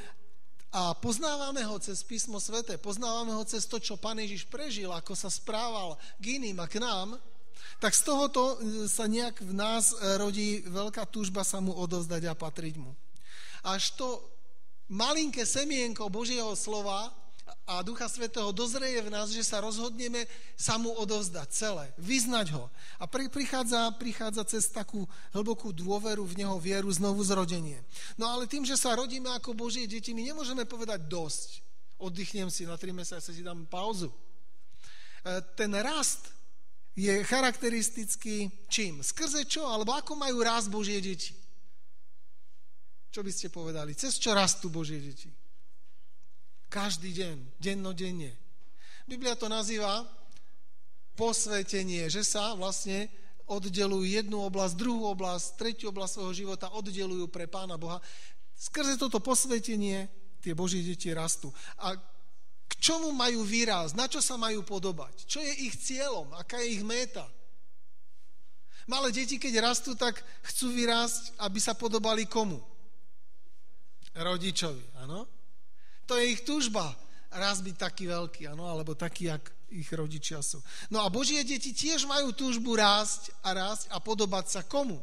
a 0.70 0.94
poznávame 0.94 1.66
ho 1.66 1.82
cez 1.82 2.06
písmo 2.06 2.38
sveté, 2.38 2.78
poznávame 2.78 3.34
ho 3.34 3.42
cez 3.42 3.66
to, 3.66 3.82
čo 3.82 3.98
Pán 3.98 4.22
Ježiš 4.22 4.46
prežil, 4.46 4.86
ako 4.94 5.18
sa 5.18 5.26
správal 5.26 5.98
k 6.22 6.38
iným 6.38 6.62
a 6.62 6.70
k 6.70 6.78
nám, 6.78 7.18
tak 7.82 7.90
z 7.90 8.06
tohoto 8.06 8.54
e, 8.54 8.86
sa 8.86 9.10
nejak 9.10 9.42
v 9.42 9.50
nás 9.50 9.90
rodí 10.22 10.62
veľká 10.70 11.10
túžba 11.10 11.42
sa 11.42 11.58
mu 11.58 11.74
odovzdať 11.74 12.22
a 12.30 12.38
patriť 12.38 12.74
mu. 12.78 12.94
Až 13.66 13.98
to 13.98 14.22
malinké 14.90 15.46
semienko 15.46 16.10
Božieho 16.10 16.50
slova 16.58 17.14
a 17.70 17.86
Ducha 17.86 18.10
Svetého 18.10 18.50
dozreje 18.50 18.98
v 18.98 19.14
nás, 19.14 19.30
že 19.30 19.46
sa 19.46 19.62
rozhodneme 19.62 20.26
sa 20.58 20.74
mu 20.74 20.90
odovzdať 20.98 21.48
celé, 21.54 21.86
vyznať 22.02 22.50
ho. 22.58 22.66
A 22.98 23.06
prichádza, 23.06 23.94
prichádza 23.94 24.42
cez 24.42 24.66
takú 24.66 25.06
hlbokú 25.30 25.70
dôveru 25.70 26.26
v 26.26 26.42
Neho, 26.42 26.58
vieru, 26.58 26.90
znovu 26.90 27.22
zrodenie. 27.22 27.78
No 28.18 28.26
ale 28.26 28.50
tým, 28.50 28.66
že 28.66 28.74
sa 28.74 28.98
rodíme 28.98 29.30
ako 29.30 29.54
Božie 29.54 29.86
deti, 29.86 30.10
my 30.10 30.34
nemôžeme 30.34 30.66
povedať 30.66 31.06
dosť. 31.06 31.62
Oddychnem 32.02 32.50
si, 32.50 32.66
na 32.66 32.74
tri 32.74 32.90
mesiace 32.90 33.30
si 33.30 33.42
dám 33.46 33.70
pauzu. 33.70 34.10
E, 34.10 34.16
ten 35.54 35.70
rast 35.78 36.32
je 36.98 37.22
charakteristický 37.22 38.50
čím? 38.66 39.04
Skrze 39.04 39.46
čo? 39.46 39.62
Alebo 39.68 39.94
ako 39.94 40.18
majú 40.18 40.42
rast 40.42 40.72
Božie 40.72 40.98
deti? 40.98 41.39
Čo 43.10 43.26
by 43.26 43.30
ste 43.34 43.50
povedali? 43.50 43.98
Cez 43.98 44.22
čo 44.22 44.30
rastú 44.30 44.70
Božie 44.70 45.02
deti? 45.02 45.30
Každý 46.70 47.10
deň, 47.10 47.36
dennodenne. 47.58 48.38
Biblia 49.10 49.34
to 49.34 49.50
nazýva 49.50 50.06
posvetenie, 51.18 52.06
že 52.06 52.22
sa 52.22 52.54
vlastne 52.54 53.10
oddelujú 53.50 54.06
jednu 54.06 54.38
oblasť, 54.46 54.78
druhú 54.78 55.10
oblasť, 55.10 55.58
tretiu 55.58 55.90
oblasť 55.90 56.12
svojho 56.22 56.34
života, 56.46 56.70
oddelujú 56.70 57.26
pre 57.26 57.50
Pána 57.50 57.74
Boha. 57.74 57.98
Skrze 58.54 58.94
toto 58.94 59.18
posvetenie 59.18 60.06
tie 60.38 60.54
Božie 60.54 60.86
deti 60.86 61.10
rastú. 61.10 61.50
A 61.82 61.98
k 62.70 62.72
čomu 62.78 63.10
majú 63.10 63.42
výraz? 63.42 63.98
Na 63.98 64.06
čo 64.06 64.22
sa 64.22 64.38
majú 64.38 64.62
podobať? 64.62 65.26
Čo 65.26 65.42
je 65.42 65.66
ich 65.66 65.74
cieľom? 65.82 66.30
Aká 66.38 66.62
je 66.62 66.78
ich 66.78 66.86
méta? 66.86 67.26
Malé 68.86 69.10
deti, 69.10 69.42
keď 69.42 69.66
rastú, 69.66 69.98
tak 69.98 70.22
chcú 70.46 70.70
vyrásť, 70.70 71.34
aby 71.42 71.58
sa 71.58 71.74
podobali 71.74 72.30
komu? 72.30 72.62
Rodičovi, 74.14 74.84
áno? 75.02 75.26
To 76.10 76.18
je 76.18 76.34
ich 76.34 76.42
túžba. 76.42 76.90
Raz 77.30 77.62
byť 77.62 77.76
taký 77.78 78.10
veľký, 78.10 78.50
ano, 78.50 78.66
alebo 78.66 78.98
taký, 78.98 79.30
jak 79.30 79.44
ich 79.70 79.86
rodičia 79.94 80.42
sú. 80.42 80.58
No 80.90 81.06
a 81.06 81.06
Božie 81.06 81.46
deti 81.46 81.70
tiež 81.70 82.02
majú 82.10 82.34
túžbu 82.34 82.74
rásť 82.74 83.30
a 83.46 83.54
rásť 83.54 83.86
a 83.94 84.02
podobať 84.02 84.44
sa 84.50 84.62
komu? 84.66 84.98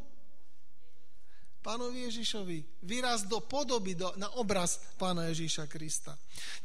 Pánovi 1.64 2.08
Ježišovi. 2.12 2.84
Vyraz 2.84 3.24
do 3.28 3.40
podoby, 3.40 3.96
do, 3.96 4.12
na 4.20 4.28
obraz 4.36 4.80
Pána 5.00 5.32
Ježiša 5.32 5.68
Krista. 5.72 6.16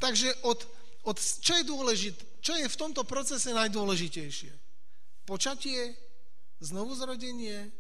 Takže 0.02 0.30
od, 0.46 0.62
od, 1.06 1.18
čo 1.18 1.58
je 1.58 1.64
dôležité, 1.66 2.22
čo 2.42 2.58
je 2.58 2.66
v 2.66 2.78
tomto 2.78 3.06
procese 3.06 3.54
najdôležitejšie? 3.54 4.50
Počatie, 5.26 5.94
znovu 6.58 6.94
zrodenie, 6.98 7.70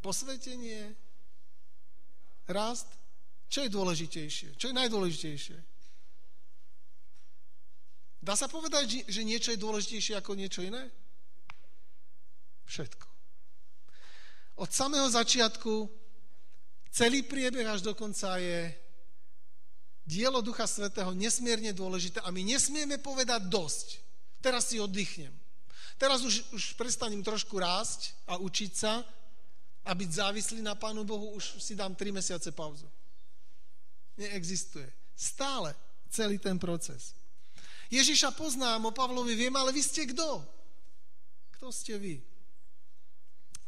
posvetenie, 0.00 0.96
rast, 2.48 2.88
čo 3.52 3.60
je 3.60 3.68
dôležitejšie? 3.68 4.56
Čo 4.56 4.72
je 4.72 4.78
najdôležitejšie? 4.80 5.58
Dá 8.24 8.32
sa 8.32 8.48
povedať, 8.48 9.04
že 9.04 9.28
niečo 9.28 9.52
je 9.52 9.60
dôležitejšie 9.60 10.16
ako 10.16 10.32
niečo 10.32 10.64
iné? 10.64 10.88
Všetko. 12.64 13.06
Od 14.56 14.70
samého 14.72 15.04
začiatku 15.04 15.84
celý 16.88 17.28
priebeh 17.28 17.68
až 17.68 17.84
do 17.84 17.92
konca 17.92 18.40
je 18.40 18.72
dielo 20.08 20.40
Ducha 20.40 20.64
Svetého 20.64 21.12
nesmierne 21.12 21.76
dôležité 21.76 22.24
a 22.24 22.32
my 22.32 22.40
nesmieme 22.40 22.96
povedať 23.04 23.52
dosť. 23.52 24.00
Teraz 24.40 24.72
si 24.72 24.80
oddychnem. 24.80 25.34
Teraz 26.00 26.24
už, 26.24 26.56
už 26.56 26.72
prestanem 26.80 27.20
trošku 27.20 27.60
rásť 27.60 28.16
a 28.24 28.40
učiť 28.40 28.72
sa 28.72 29.04
a 29.84 29.90
byť 29.92 30.08
závislý 30.08 30.64
na 30.64 30.72
Pánu 30.72 31.04
Bohu, 31.04 31.36
už 31.36 31.60
si 31.60 31.76
dám 31.76 31.92
3 31.92 32.16
mesiace 32.16 32.48
pauzu 32.48 32.88
neexistuje. 34.16 34.88
Stále 35.16 35.74
celý 36.12 36.36
ten 36.36 36.58
proces. 36.58 37.16
Ježiša 37.92 38.32
poznám, 38.32 38.88
o 38.88 38.92
Pavlovi 38.92 39.36
viem, 39.36 39.52
ale 39.52 39.72
vy 39.72 39.82
ste 39.84 40.08
kto? 40.08 40.40
Kto 41.60 41.68
ste 41.68 42.00
vy? 42.00 42.20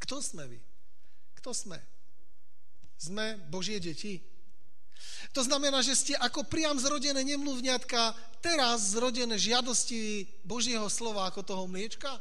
Kto 0.01 0.21
sme 0.21 0.49
vy? 0.49 0.61
Kto 1.41 1.53
sme? 1.53 1.77
Sme 2.97 3.37
Božie 3.53 3.77
deti. 3.81 4.21
To 5.37 5.45
znamená, 5.45 5.85
že 5.85 5.93
ste 5.93 6.15
ako 6.17 6.47
priam 6.49 6.79
zrodené 6.81 7.21
nemluvňatka, 7.21 8.17
teraz 8.41 8.97
zrodené 8.97 9.37
žiadosti 9.37 10.25
Božieho 10.45 10.87
slova 10.89 11.29
ako 11.29 11.45
toho 11.45 11.65
mliečka? 11.69 12.17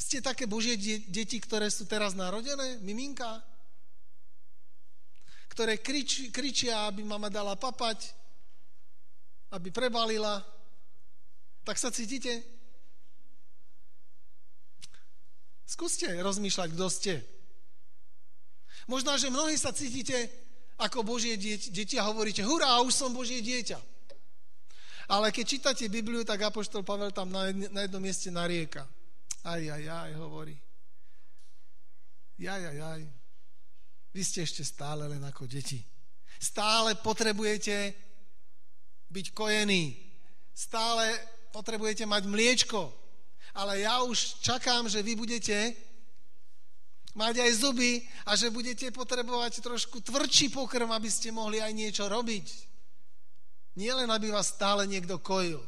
Ste 0.00 0.24
také 0.24 0.48
Božie 0.48 0.80
deti, 1.06 1.36
ktoré 1.38 1.68
sú 1.68 1.84
teraz 1.84 2.16
narodené? 2.16 2.80
Miminka? 2.80 3.44
Ktoré 5.50 5.82
krič, 5.82 6.30
kričia, 6.30 6.86
aby 6.86 7.02
mama 7.02 7.26
dala 7.26 7.58
papať, 7.58 8.14
aby 9.50 9.68
prebalila. 9.74 10.38
Tak 11.66 11.76
sa 11.76 11.90
cítite? 11.90 12.40
Skúste 15.66 16.06
rozmýšľať, 16.06 16.68
kto 16.74 16.86
ste. 16.90 17.14
Možno, 18.86 19.14
že 19.18 19.30
mnohí 19.30 19.54
sa 19.54 19.70
cítite 19.74 20.30
ako 20.80 21.04
Božie 21.04 21.36
deti 21.70 21.94
a 22.00 22.08
hovoríte, 22.08 22.40
hurá, 22.42 22.80
už 22.82 22.94
som 22.96 23.12
Božie 23.12 23.44
dieťa. 23.44 23.78
Ale 25.10 25.34
keď 25.34 25.44
čítate 25.46 25.84
Bibliu, 25.90 26.22
tak 26.22 26.46
Apoštol 26.46 26.86
Pavel 26.86 27.10
tam 27.10 27.34
na, 27.34 27.50
jednom 27.50 27.98
mieste 27.98 28.30
narieka. 28.30 28.86
Aj, 29.42 29.58
aj, 29.58 29.84
aj, 29.84 30.12
hovorí. 30.14 30.54
Jaj, 32.38 32.62
aj, 32.72 32.78
aj. 32.80 33.19
Vy 34.10 34.22
ste 34.26 34.42
ešte 34.42 34.66
stále 34.66 35.06
len 35.06 35.22
ako 35.22 35.46
deti. 35.46 35.78
Stále 36.40 36.98
potrebujete 36.98 37.94
byť 39.10 39.26
kojení. 39.34 39.94
Stále 40.54 41.14
potrebujete 41.54 42.06
mať 42.06 42.26
mliečko. 42.26 42.90
Ale 43.54 43.82
ja 43.82 44.02
už 44.06 44.42
čakám, 44.42 44.86
že 44.86 45.02
vy 45.02 45.18
budete 45.18 45.74
mať 47.18 47.42
aj 47.42 47.50
zuby 47.58 48.06
a 48.26 48.38
že 48.38 48.54
budete 48.54 48.94
potrebovať 48.94 49.58
trošku 49.62 49.98
tvrdší 49.98 50.54
pokrm, 50.54 50.94
aby 50.94 51.10
ste 51.10 51.34
mohli 51.34 51.58
aj 51.58 51.74
niečo 51.74 52.06
robiť. 52.06 52.46
Nie 53.74 53.94
len, 53.98 54.06
aby 54.10 54.30
vás 54.30 54.54
stále 54.54 54.86
niekto 54.86 55.18
kojil. 55.18 55.62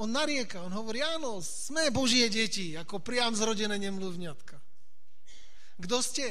On 0.00 0.08
narieka, 0.08 0.64
on 0.64 0.72
hovorí, 0.72 1.04
áno, 1.04 1.44
sme 1.44 1.92
Božie 1.92 2.28
deti, 2.32 2.72
ako 2.76 3.04
priam 3.04 3.36
zrodené 3.36 3.76
nemluvňatka. 3.76 4.59
Kto 5.80 6.04
ste? 6.04 6.28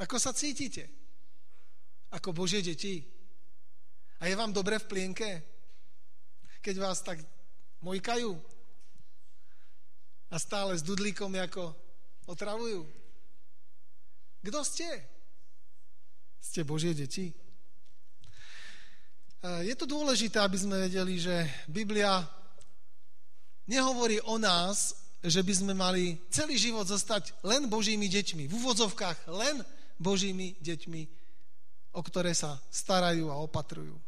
Ako 0.00 0.16
sa 0.16 0.32
cítite? 0.32 0.88
Ako 2.16 2.32
Božie 2.32 2.64
deti? 2.64 3.04
A 4.20 4.28
je 4.28 4.34
vám 4.36 4.52
dobre 4.52 4.80
v 4.80 4.88
plienke? 4.88 5.28
Keď 6.64 6.74
vás 6.80 7.04
tak 7.04 7.20
mojkajú? 7.84 8.32
A 10.30 10.36
stále 10.40 10.76
s 10.76 10.84
dudlíkom 10.84 11.32
ako 11.36 11.72
otravujú? 12.28 12.84
Kto 14.40 14.60
ste? 14.64 14.88
Ste 16.40 16.64
Božie 16.64 16.96
deti? 16.96 17.32
Je 19.40 19.72
to 19.72 19.88
dôležité, 19.88 20.36
aby 20.40 20.60
sme 20.60 20.84
vedeli, 20.84 21.16
že 21.16 21.48
Biblia 21.64 22.20
nehovorí 23.64 24.20
o 24.28 24.36
nás 24.36 24.99
že 25.20 25.44
by 25.44 25.52
sme 25.52 25.72
mali 25.76 26.16
celý 26.32 26.56
život 26.56 26.88
zostať 26.88 27.44
len 27.44 27.68
Božími 27.68 28.08
deťmi. 28.08 28.48
V 28.48 28.56
úvodzovkách 28.56 29.28
len 29.28 29.60
Božími 30.00 30.56
deťmi, 30.64 31.02
o 31.92 32.00
ktoré 32.00 32.32
sa 32.32 32.56
starajú 32.72 33.28
a 33.28 33.36
opatrujú. 33.36 33.92
E, 33.92 34.02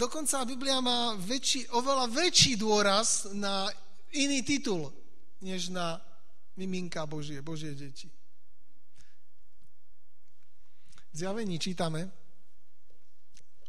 dokonca 0.00 0.48
Biblia 0.48 0.80
má 0.80 1.12
väčší, 1.20 1.68
oveľa 1.76 2.08
väčší 2.08 2.56
dôraz 2.56 3.28
na 3.36 3.68
iný 4.16 4.40
titul, 4.40 4.88
než 5.44 5.68
na 5.68 6.00
miminka 6.56 7.04
Božie, 7.04 7.44
Božie 7.44 7.76
deti. 7.76 8.08
V 11.12 11.14
zjavení 11.14 11.60
čítame 11.60 12.08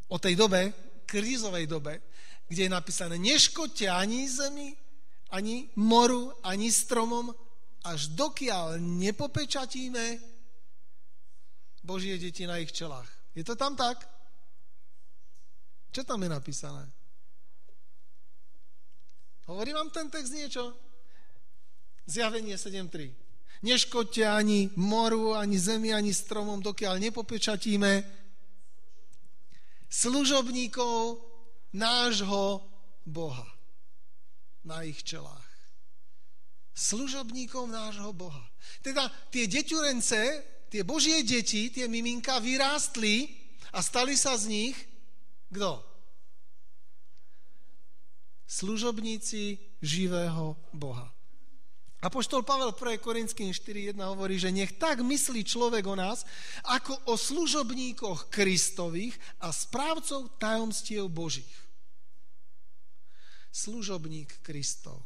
o 0.08 0.16
tej 0.16 0.40
dobe, 0.40 0.72
krízovej 1.04 1.68
dobe, 1.68 2.02
kde 2.50 2.66
je 2.66 2.72
napísané, 2.72 3.20
neškodte 3.20 3.86
ani 3.86 4.26
zemi, 4.26 4.74
ani 5.30 5.70
moru, 5.76 6.34
ani 6.44 6.72
stromom, 6.74 7.30
až 7.86 8.12
dokiaľ 8.18 8.82
nepopečatíme 8.82 10.20
Božie 11.86 12.20
deti 12.20 12.44
na 12.44 12.60
ich 12.60 12.74
čelách. 12.76 13.08
Je 13.38 13.46
to 13.46 13.56
tam 13.56 13.78
tak? 13.78 14.04
Čo 15.90 16.04
tam 16.04 16.22
je 16.22 16.30
napísané? 16.30 16.86
Hovorí 19.50 19.74
vám 19.74 19.90
ten 19.90 20.10
text 20.14 20.30
niečo? 20.30 20.78
Zjavenie 22.06 22.58
7.3. 22.58 23.66
Neškodte 23.66 24.22
ani 24.26 24.70
moru, 24.78 25.34
ani 25.34 25.58
zemi, 25.58 25.90
ani 25.94 26.14
stromom, 26.14 26.62
dokiaľ 26.62 27.02
nepopečatíme 27.10 28.06
služobníkov 29.90 31.18
nášho 31.74 32.62
Boha 33.10 33.59
na 34.64 34.84
ich 34.84 35.04
čelách. 35.04 35.48
Služobníkov 36.76 37.68
nášho 37.68 38.16
Boha. 38.16 38.44
Teda 38.80 39.12
tie 39.32 39.48
deťurence, 39.52 40.20
tie 40.72 40.82
Božie 40.88 41.24
deti, 41.28 41.68
tie 41.68 41.92
miminka 41.92 42.40
vyrástli 42.40 43.28
a 43.76 43.84
stali 43.84 44.16
sa 44.16 44.40
z 44.40 44.48
nich 44.48 44.78
kto? 45.50 45.82
Služobníci 48.50 49.58
živého 49.82 50.58
Boha. 50.74 51.10
Apoštol 52.00 52.48
Pavel 52.48 52.72
1. 52.72 52.96
Korinským 53.04 53.52
4.1 53.52 54.00
hovorí, 54.08 54.40
že 54.40 54.56
nech 54.56 54.80
tak 54.80 55.04
myslí 55.04 55.44
človek 55.44 55.84
o 55.84 56.00
nás, 56.00 56.24
ako 56.64 56.96
o 57.12 57.20
služobníkoch 57.20 58.32
Kristových 58.32 59.20
a 59.44 59.52
správcov 59.52 60.32
tajomstiev 60.40 61.12
Božích. 61.12 61.69
Služobník 63.50 64.46
Kristov, 64.46 65.02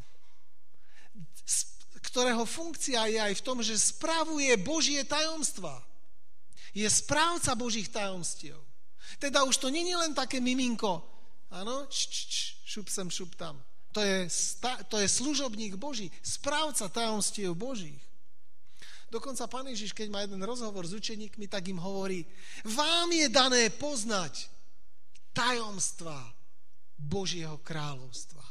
ktorého 2.04 2.44
funkcia 2.44 3.08
je 3.08 3.20
aj 3.20 3.34
v 3.40 3.46
tom, 3.46 3.64
že 3.64 3.80
spravuje 3.80 4.52
Božie 4.60 5.02
tajomstva. 5.08 5.80
Je 6.76 6.86
správca 6.90 7.56
Božích 7.56 7.88
tajomstiev. 7.88 8.60
Teda 9.18 9.48
už 9.48 9.58
to 9.62 9.70
není 9.70 9.96
len 9.96 10.12
také 10.12 10.42
miminko, 10.42 11.00
áno, 11.54 11.86
šup 12.66 12.90
sem, 12.90 13.08
šup 13.08 13.38
tam 13.38 13.56
to 13.94 14.02
je, 14.02 14.28
to 14.90 14.98
je 14.98 15.08
služobník 15.08 15.78
Boží, 15.78 16.10
správca 16.26 16.90
tajomstiev 16.90 17.54
Božích. 17.54 18.02
Dokonca 19.14 19.46
Pán 19.46 19.70
Ježiš, 19.70 19.94
keď 19.94 20.10
má 20.10 20.20
jeden 20.26 20.42
rozhovor 20.42 20.90
s 20.90 20.98
učeníkmi, 20.98 21.46
tak 21.46 21.70
im 21.70 21.78
hovorí, 21.78 22.26
vám 22.66 23.14
je 23.14 23.30
dané 23.30 23.70
poznať 23.70 24.50
tajomstva 25.38 26.18
Božieho 26.98 27.60
kráľovstva. 27.62 28.44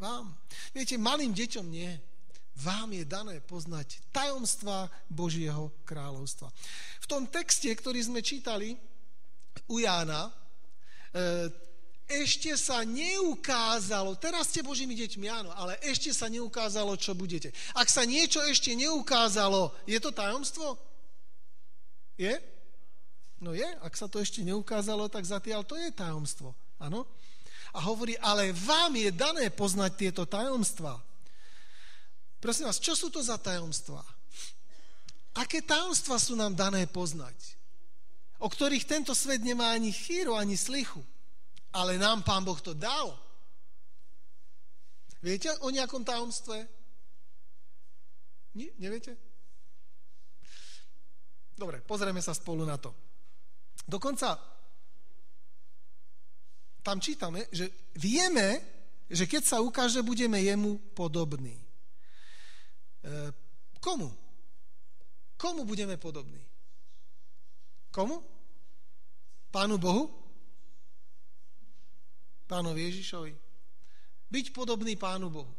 Vám. 0.00 0.32
Viete, 0.72 0.96
malým 0.96 1.36
deťom 1.36 1.66
nie. 1.68 1.92
Vám 2.60 2.92
je 2.92 3.04
dané 3.08 3.40
poznať 3.40 4.00
tajomstva 4.12 4.88
Božieho 5.08 5.72
kráľovstva. 5.88 6.52
V 7.00 7.06
tom 7.08 7.24
texte, 7.28 7.68
ktorý 7.72 8.00
sme 8.04 8.20
čítali 8.20 8.76
u 9.68 9.80
Jána, 9.80 10.28
e, 10.28 10.32
ešte 12.10 12.50
sa 12.58 12.82
neukázalo, 12.82 14.18
teraz 14.18 14.50
ste 14.50 14.66
Božími 14.66 14.98
deťmi, 14.98 15.26
áno, 15.30 15.54
ale 15.54 15.78
ešte 15.78 16.10
sa 16.10 16.26
neukázalo, 16.26 16.98
čo 16.98 17.14
budete. 17.14 17.54
Ak 17.78 17.86
sa 17.86 18.02
niečo 18.02 18.42
ešte 18.42 18.74
neukázalo, 18.74 19.70
je 19.86 19.98
to 20.02 20.10
tajomstvo? 20.10 20.74
Je? 22.18 22.34
No 23.38 23.54
je, 23.54 23.64
ak 23.80 23.94
sa 23.94 24.10
to 24.10 24.18
ešte 24.18 24.42
neukázalo, 24.42 25.06
tak 25.06 25.22
zatiaľ 25.22 25.62
to 25.62 25.78
je 25.78 25.88
tajomstvo, 25.94 26.52
áno? 26.82 27.06
A 27.70 27.78
hovorí, 27.86 28.18
ale 28.18 28.50
vám 28.50 28.96
je 28.98 29.10
dané 29.14 29.46
poznať 29.50 29.92
tieto 29.94 30.22
tajomstva. 30.26 30.98
Prosím 32.42 32.66
vás, 32.66 32.82
čo 32.82 32.98
sú 32.98 33.12
to 33.12 33.22
za 33.22 33.38
tajomstva? 33.38 34.02
Aké 35.38 35.62
tajomstva 35.62 36.18
sú 36.18 36.34
nám 36.34 36.58
dané 36.58 36.90
poznať? 36.90 37.36
O 38.40 38.48
ktorých 38.48 38.88
tento 38.88 39.14
svet 39.14 39.44
nemá 39.44 39.70
ani 39.76 39.94
chýru, 39.94 40.34
ani 40.34 40.58
slichu 40.58 41.04
ale 41.72 41.98
nám 41.98 42.22
Pán 42.22 42.42
Boh 42.42 42.58
to 42.58 42.74
dal. 42.74 43.14
Viete 45.22 45.52
o 45.62 45.70
nejakom 45.70 46.02
tajomstve? 46.02 46.66
Nie? 48.56 48.70
Neviete? 48.80 49.14
Dobre, 51.54 51.84
pozrieme 51.84 52.24
sa 52.24 52.32
spolu 52.34 52.64
na 52.64 52.80
to. 52.80 52.90
Dokonca 53.84 54.34
tam 56.80 57.00
čítame, 57.00 57.44
že 57.52 57.68
vieme, 57.96 58.60
že 59.10 59.26
keď 59.26 59.42
sa 59.44 59.58
ukáže, 59.60 60.00
budeme 60.00 60.40
jemu 60.40 60.78
podobní. 60.96 61.54
E, 61.54 61.64
komu? 63.80 64.10
Komu 65.36 65.64
budeme 65.64 65.96
podobní? 65.96 66.40
Komu? 67.90 68.22
Pánu 69.50 69.78
Bohu? 69.78 70.20
pánovi 72.50 72.90
Ježišovi. 72.90 73.32
Byť 74.26 74.46
podobný 74.50 74.98
pánu 74.98 75.30
Bohu. 75.30 75.54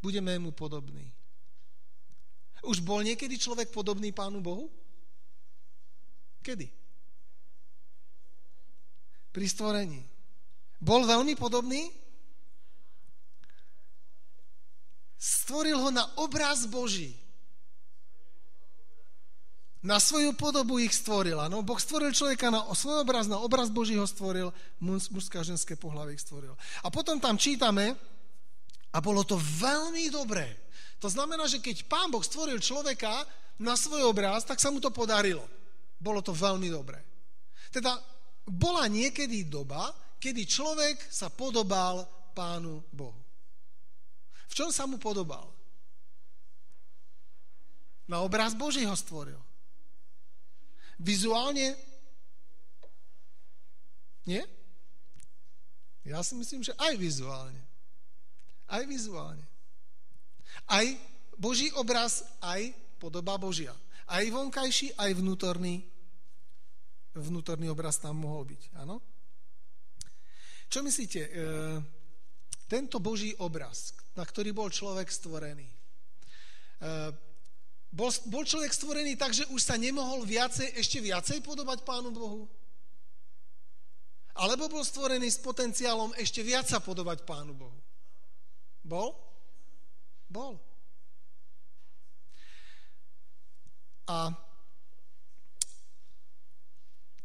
Budeme 0.00 0.32
mu 0.40 0.56
podobní. 0.56 1.04
Už 2.64 2.80
bol 2.80 3.04
niekedy 3.04 3.36
človek 3.36 3.68
podobný 3.68 4.08
pánu 4.08 4.40
Bohu? 4.40 4.72
Kedy? 6.40 6.72
Pri 9.34 9.50
stvorení. 9.50 10.06
Bol 10.78 11.02
veľmi 11.02 11.34
podobný? 11.34 11.90
Stvoril 15.18 15.74
ho 15.74 15.90
na 15.90 16.06
obraz 16.22 16.70
Boží. 16.70 17.18
Na 19.84 20.00
svoju 20.00 20.32
podobu 20.38 20.80
ich 20.80 20.94
stvoril. 20.96 21.36
No, 21.50 21.60
boh 21.60 21.76
stvoril 21.76 22.14
človeka 22.14 22.48
na 22.48 22.64
svoj 22.72 23.04
obraz, 23.04 23.28
na 23.28 23.36
obraz 23.42 23.68
Boží 23.68 23.98
ho 23.98 24.06
stvoril, 24.08 24.54
mužské 24.80 25.36
a 25.36 25.44
ženské 25.44 25.76
pohľavy 25.76 26.16
ich 26.16 26.24
stvoril. 26.24 26.56
A 26.80 26.88
potom 26.88 27.20
tam 27.20 27.36
čítame, 27.36 27.92
a 28.94 28.98
bolo 29.02 29.26
to 29.26 29.34
veľmi 29.34 30.08
dobré. 30.14 30.46
To 31.02 31.10
znamená, 31.10 31.50
že 31.50 31.58
keď 31.58 31.84
pán 31.90 32.08
Boh 32.08 32.22
stvoril 32.22 32.62
človeka 32.62 33.26
na 33.58 33.74
svoj 33.74 34.06
obraz, 34.06 34.46
tak 34.46 34.62
sa 34.62 34.70
mu 34.70 34.78
to 34.78 34.94
podarilo. 34.94 35.42
Bolo 35.98 36.22
to 36.22 36.30
veľmi 36.30 36.70
dobré. 36.70 37.02
Teda 37.74 37.98
bola 38.44 38.84
niekedy 38.88 39.48
doba, 39.48 39.88
kedy 40.20 40.44
človek 40.44 41.00
sa 41.08 41.32
podobal 41.32 42.04
pánu 42.36 42.84
Bohu. 42.92 43.20
V 44.48 44.52
čom 44.52 44.70
sa 44.70 44.84
mu 44.84 45.00
podobal? 45.00 45.48
Na 48.04 48.20
obraz 48.20 48.52
Boží 48.52 48.84
ho 48.84 48.92
stvoril. 48.92 49.40
Vizuálne? 51.00 51.74
Nie? 54.28 54.44
Ja 56.04 56.20
si 56.20 56.36
myslím, 56.36 56.60
že 56.60 56.76
aj 56.76 57.00
vizuálne. 57.00 57.64
Aj 58.68 58.84
vizuálne. 58.84 59.44
Aj 60.68 60.84
Boží 61.40 61.72
obraz, 61.74 62.24
aj 62.44 62.76
podoba 63.00 63.40
Božia. 63.40 63.72
Aj 64.04 64.22
vonkajší, 64.28 64.94
aj 65.00 65.16
vnútorný, 65.16 65.84
vnútorný 67.14 67.70
obraz 67.70 68.02
tam 68.02 68.18
mohol 68.18 68.46
byť. 68.50 68.62
Áno? 68.82 68.98
Čo 70.66 70.82
myslíte? 70.82 71.20
E, 71.22 71.30
tento 72.66 72.98
Boží 72.98 73.30
obraz, 73.38 73.94
na 74.18 74.26
ktorý 74.26 74.50
bol 74.50 74.68
človek 74.70 75.06
stvorený, 75.06 75.68
e, 76.82 76.94
bol, 77.94 78.10
bol 78.26 78.42
človek 78.42 78.74
stvorený 78.74 79.14
tak, 79.14 79.30
že 79.30 79.46
už 79.54 79.62
sa 79.62 79.78
nemohol 79.78 80.26
viacej, 80.26 80.74
ešte 80.74 80.98
viacej 80.98 81.38
podobať 81.46 81.86
Pánu 81.86 82.10
Bohu? 82.10 82.50
Alebo 84.34 84.66
bol 84.66 84.82
stvorený 84.82 85.30
s 85.30 85.38
potenciálom 85.38 86.10
ešte 86.18 86.42
viac 86.42 86.66
sa 86.66 86.82
podobať 86.82 87.22
Pánu 87.22 87.54
Bohu? 87.54 87.78
Bol? 88.82 89.14
Bol. 90.26 90.58
A 94.10 94.34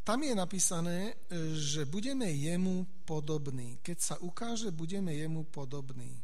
tam 0.03 0.23
je 0.25 0.33
napísané, 0.33 1.13
že 1.53 1.85
budeme 1.85 2.25
jemu 2.25 2.87
podobní. 3.05 3.77
Keď 3.85 3.97
sa 3.97 4.15
ukáže, 4.17 4.73
budeme 4.73 5.13
jemu 5.13 5.45
podobní. 5.47 6.17
E, 6.17 6.23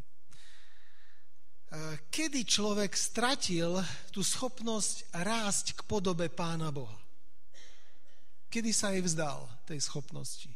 kedy 2.09 2.45
človek 2.47 2.95
stratil 2.97 3.77
tú 4.09 4.23
schopnosť 4.23 5.11
rásť 5.11 5.65
k 5.77 5.81
podobe 5.85 6.31
Pána 6.31 6.71
Boha? 6.71 6.97
Kedy 8.49 8.71
sa 8.71 8.95
jej 8.95 9.03
vzdal 9.03 9.43
tej 9.67 9.83
schopnosti? 9.83 10.49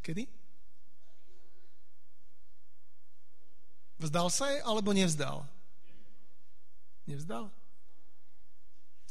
Kedy? 0.00 0.24
Vzdal 4.00 4.28
sa 4.32 4.48
jej 4.52 4.60
alebo 4.64 4.92
nevzdal? 4.96 5.44
Nevzdal? 7.04 7.52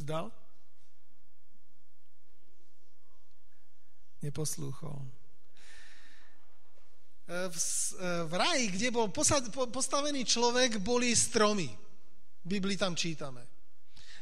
Vzdal? 0.02 0.45
Neposlúchol. 4.26 4.98
E, 7.30 7.46
v, 7.46 7.58
e, 7.58 8.26
v 8.26 8.34
raji, 8.34 8.66
kde 8.74 8.88
bol 8.90 9.14
postavený 9.70 10.26
človek, 10.26 10.82
boli 10.82 11.14
stromy. 11.14 11.70
V 12.42 12.48
Biblii 12.58 12.74
tam 12.74 12.98
čítame. 12.98 13.46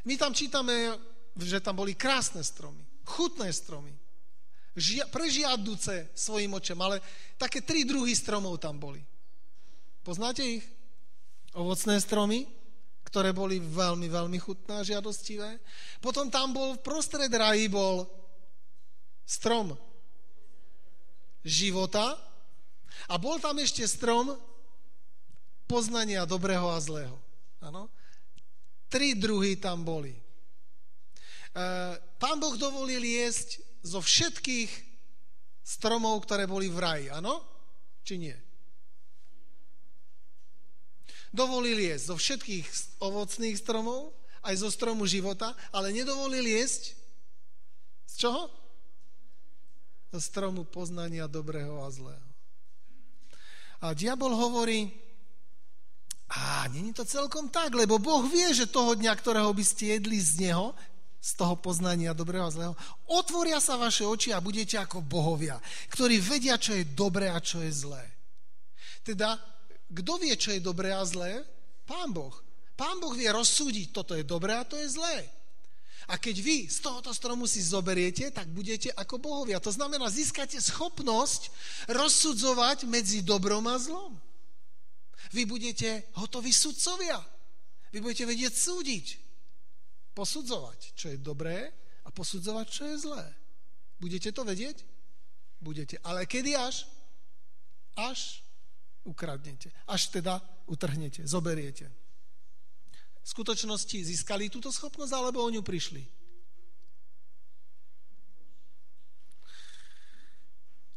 My 0.04 0.20
tam 0.20 0.36
čítame, 0.36 0.92
že 1.40 1.64
tam 1.64 1.80
boli 1.80 1.96
krásne 1.96 2.44
stromy, 2.44 2.84
chutné 3.08 3.48
stromy, 3.56 3.96
žia, 4.76 5.08
prežiaduce 5.08 6.12
svojim 6.12 6.52
očem, 6.52 6.76
ale 6.84 7.00
také 7.40 7.64
tri 7.64 7.88
druhy 7.88 8.12
stromov 8.12 8.60
tam 8.60 8.76
boli. 8.76 9.00
Poznáte 10.04 10.44
ich? 10.44 10.68
Ovocné 11.56 11.96
stromy, 12.04 12.44
ktoré 13.08 13.32
boli 13.32 13.64
veľmi, 13.64 14.12
veľmi 14.12 14.36
chutné 14.42 14.84
a 14.84 14.88
žiadostivé. 14.88 15.64
Potom 16.04 16.28
tam 16.28 16.52
bol, 16.52 16.76
v 16.76 16.84
prostred 16.84 17.32
raji 17.32 17.72
bol 17.72 18.04
Strom 19.24 19.93
života 21.44 22.16
a 23.12 23.20
bol 23.20 23.38
tam 23.38 23.60
ešte 23.60 23.84
strom 23.84 24.34
poznania 25.68 26.24
dobrého 26.24 26.72
a 26.72 26.80
zlého. 26.80 27.20
Áno? 27.60 27.92
Tri 28.88 29.16
druhy 29.16 29.60
tam 29.60 29.84
boli. 29.84 30.16
E, 30.16 30.22
pán 32.20 32.38
Boh 32.40 32.56
dovolil 32.56 33.04
jesť 33.04 33.60
zo 33.84 34.00
všetkých 34.00 34.72
stromov, 35.64 36.24
ktoré 36.24 36.48
boli 36.48 36.72
v 36.72 36.80
raji, 36.80 37.06
áno? 37.12 37.44
Či 38.04 38.16
nie? 38.20 38.38
Dovolil 41.34 41.80
jesť 41.80 42.14
zo 42.14 42.16
všetkých 42.20 42.66
ovocných 43.02 43.58
stromov, 43.58 44.14
aj 44.44 44.60
zo 44.60 44.70
stromu 44.70 45.08
života, 45.08 45.56
ale 45.72 45.96
nedovolil 45.96 46.44
jesť 46.44 46.94
z 48.06 48.28
čoho? 48.28 48.63
Stromu 50.22 50.66
poznania 50.68 51.30
dobrého 51.30 51.82
a 51.82 51.90
zlého. 51.90 52.30
A 53.84 53.92
diabol 53.92 54.32
hovorí, 54.32 54.90
a 56.34 56.66
není 56.72 56.96
to 56.96 57.06
celkom 57.06 57.52
tak, 57.52 57.76
lebo 57.78 58.02
Boh 58.02 58.26
vie, 58.26 58.56
že 58.56 58.72
toho 58.72 58.98
dňa, 58.98 59.14
ktorého 59.14 59.52
by 59.54 59.62
ste 59.62 60.00
jedli 60.00 60.18
z 60.18 60.50
neho, 60.50 60.74
z 61.24 61.40
toho 61.40 61.56
poznania 61.56 62.12
dobrého 62.12 62.48
a 62.48 62.52
zlého, 62.52 62.74
otvoria 63.08 63.62
sa 63.64 63.80
vaše 63.80 64.04
oči 64.04 64.36
a 64.36 64.44
budete 64.44 64.76
ako 64.76 65.00
bohovia, 65.06 65.62
ktorí 65.94 66.20
vedia, 66.20 66.60
čo 66.60 66.76
je 66.76 66.84
dobré 66.92 67.32
a 67.32 67.40
čo 67.40 67.64
je 67.64 67.72
zlé. 67.72 68.04
Teda, 69.04 69.36
kto 69.88 70.14
vie, 70.20 70.36
čo 70.36 70.52
je 70.52 70.64
dobré 70.64 70.92
a 70.92 71.04
zlé? 71.08 71.44
Pán 71.88 72.12
Boh. 72.12 72.34
Pán 72.74 72.98
Boh 72.98 73.14
vie 73.14 73.30
rozsúdiť, 73.30 73.94
toto 73.94 74.18
je 74.18 74.26
dobré 74.26 74.58
a 74.58 74.68
to 74.68 74.76
je 74.80 74.90
zlé. 74.90 75.28
A 76.12 76.20
keď 76.20 76.36
vy 76.44 76.58
z 76.68 76.84
tohoto 76.84 77.16
stromu 77.16 77.48
si 77.48 77.64
zoberiete, 77.64 78.28
tak 78.32 78.52
budete 78.52 78.92
ako 78.92 79.20
bohovia. 79.24 79.64
To 79.64 79.72
znamená, 79.72 80.12
získate 80.12 80.60
schopnosť 80.60 81.48
rozsudzovať 81.88 82.84
medzi 82.92 83.24
dobrom 83.24 83.64
a 83.72 83.80
zlom. 83.80 84.20
Vy 85.32 85.48
budete 85.48 86.12
hotoví 86.20 86.52
sudcovia. 86.52 87.18
Vy 87.96 88.04
budete 88.04 88.28
vedieť 88.28 88.54
súdiť. 88.54 89.06
Posudzovať, 90.14 90.94
čo 90.94 91.10
je 91.10 91.18
dobré 91.18 91.72
a 92.06 92.10
posudzovať, 92.12 92.68
čo 92.70 92.84
je 92.86 92.96
zlé. 93.00 93.26
Budete 93.98 94.30
to 94.36 94.44
vedieť? 94.44 94.84
Budete. 95.64 95.98
Ale 96.04 96.28
kedy 96.28 96.60
až? 96.60 96.86
Až 97.96 98.44
ukradnete. 99.08 99.72
Až 99.88 100.12
teda 100.12 100.44
utrhnete, 100.68 101.24
zoberiete. 101.24 102.03
V 103.24 103.28
skutočnosti 103.28 103.98
získali 104.04 104.52
túto 104.52 104.70
schopnosť, 104.70 105.14
alebo 105.16 105.40
o 105.44 105.50
ňu 105.50 105.64
prišli? 105.64 106.04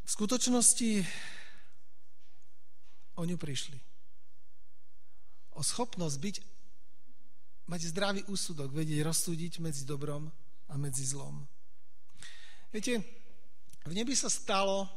V 0.03 0.09
skutočnosti 0.11 0.91
o 3.17 3.23
ňu 3.23 3.37
prišli 3.39 3.87
o 5.57 5.61
schopnosť 5.65 6.17
byť, 6.21 6.35
mať 7.67 7.81
zdravý 7.91 8.21
úsudok, 8.29 8.71
vedieť 8.71 9.03
rozsúdiť 9.03 9.59
medzi 9.59 9.83
dobrom 9.83 10.29
a 10.69 10.73
medzi 10.77 11.03
zlom. 11.03 11.43
Viete, 12.71 13.01
v 13.83 13.93
nebi 13.97 14.13
sa 14.13 14.29
stalo 14.29 14.87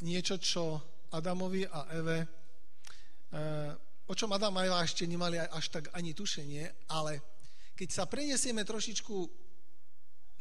niečo, 0.00 0.38
čo 0.40 0.80
Adamovi 1.12 1.66
a 1.66 1.90
Eve, 1.92 2.18
e, 2.22 2.26
o 4.10 4.12
čom 4.18 4.34
Adam 4.34 4.58
a 4.58 4.66
Eva 4.66 4.82
ešte 4.82 5.06
nemali 5.06 5.38
až 5.38 5.70
tak 5.70 5.94
ani 5.94 6.10
tušenie, 6.10 6.90
ale 6.90 7.22
keď 7.78 7.88
sa 7.94 8.04
preniesieme 8.10 8.66
trošičku 8.66 9.14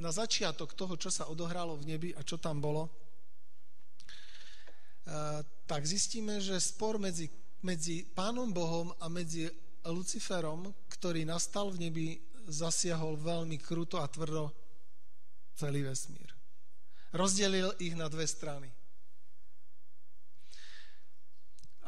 na 0.01 0.09
začiatok 0.09 0.73
toho, 0.73 0.97
čo 0.97 1.13
sa 1.13 1.29
odohralo 1.29 1.77
v 1.77 1.87
nebi 1.93 2.09
a 2.17 2.25
čo 2.25 2.41
tam 2.41 2.57
bolo, 2.57 2.89
e, 2.89 2.91
tak 5.69 5.85
zistíme, 5.85 6.41
že 6.41 6.57
spor 6.57 6.97
medzi 6.97 7.29
medzi 7.63 8.07
Pánom 8.07 8.51
Bohom 8.55 8.95
a 9.03 9.11
medzi 9.11 9.51
Luciferom, 9.83 10.71
ktorý 10.87 11.27
nastal 11.27 11.71
v 11.71 11.89
nebi, 11.89 12.07
zasiahol 12.49 13.19
veľmi 13.19 13.59
kruto 13.59 13.99
a 13.99 14.07
tvrdo 14.07 14.51
celý 15.59 15.83
vesmír. 15.83 16.31
Rozdelil 17.11 17.73
ich 17.83 17.93
na 17.99 18.07
dve 18.07 18.25
strany. 18.25 18.69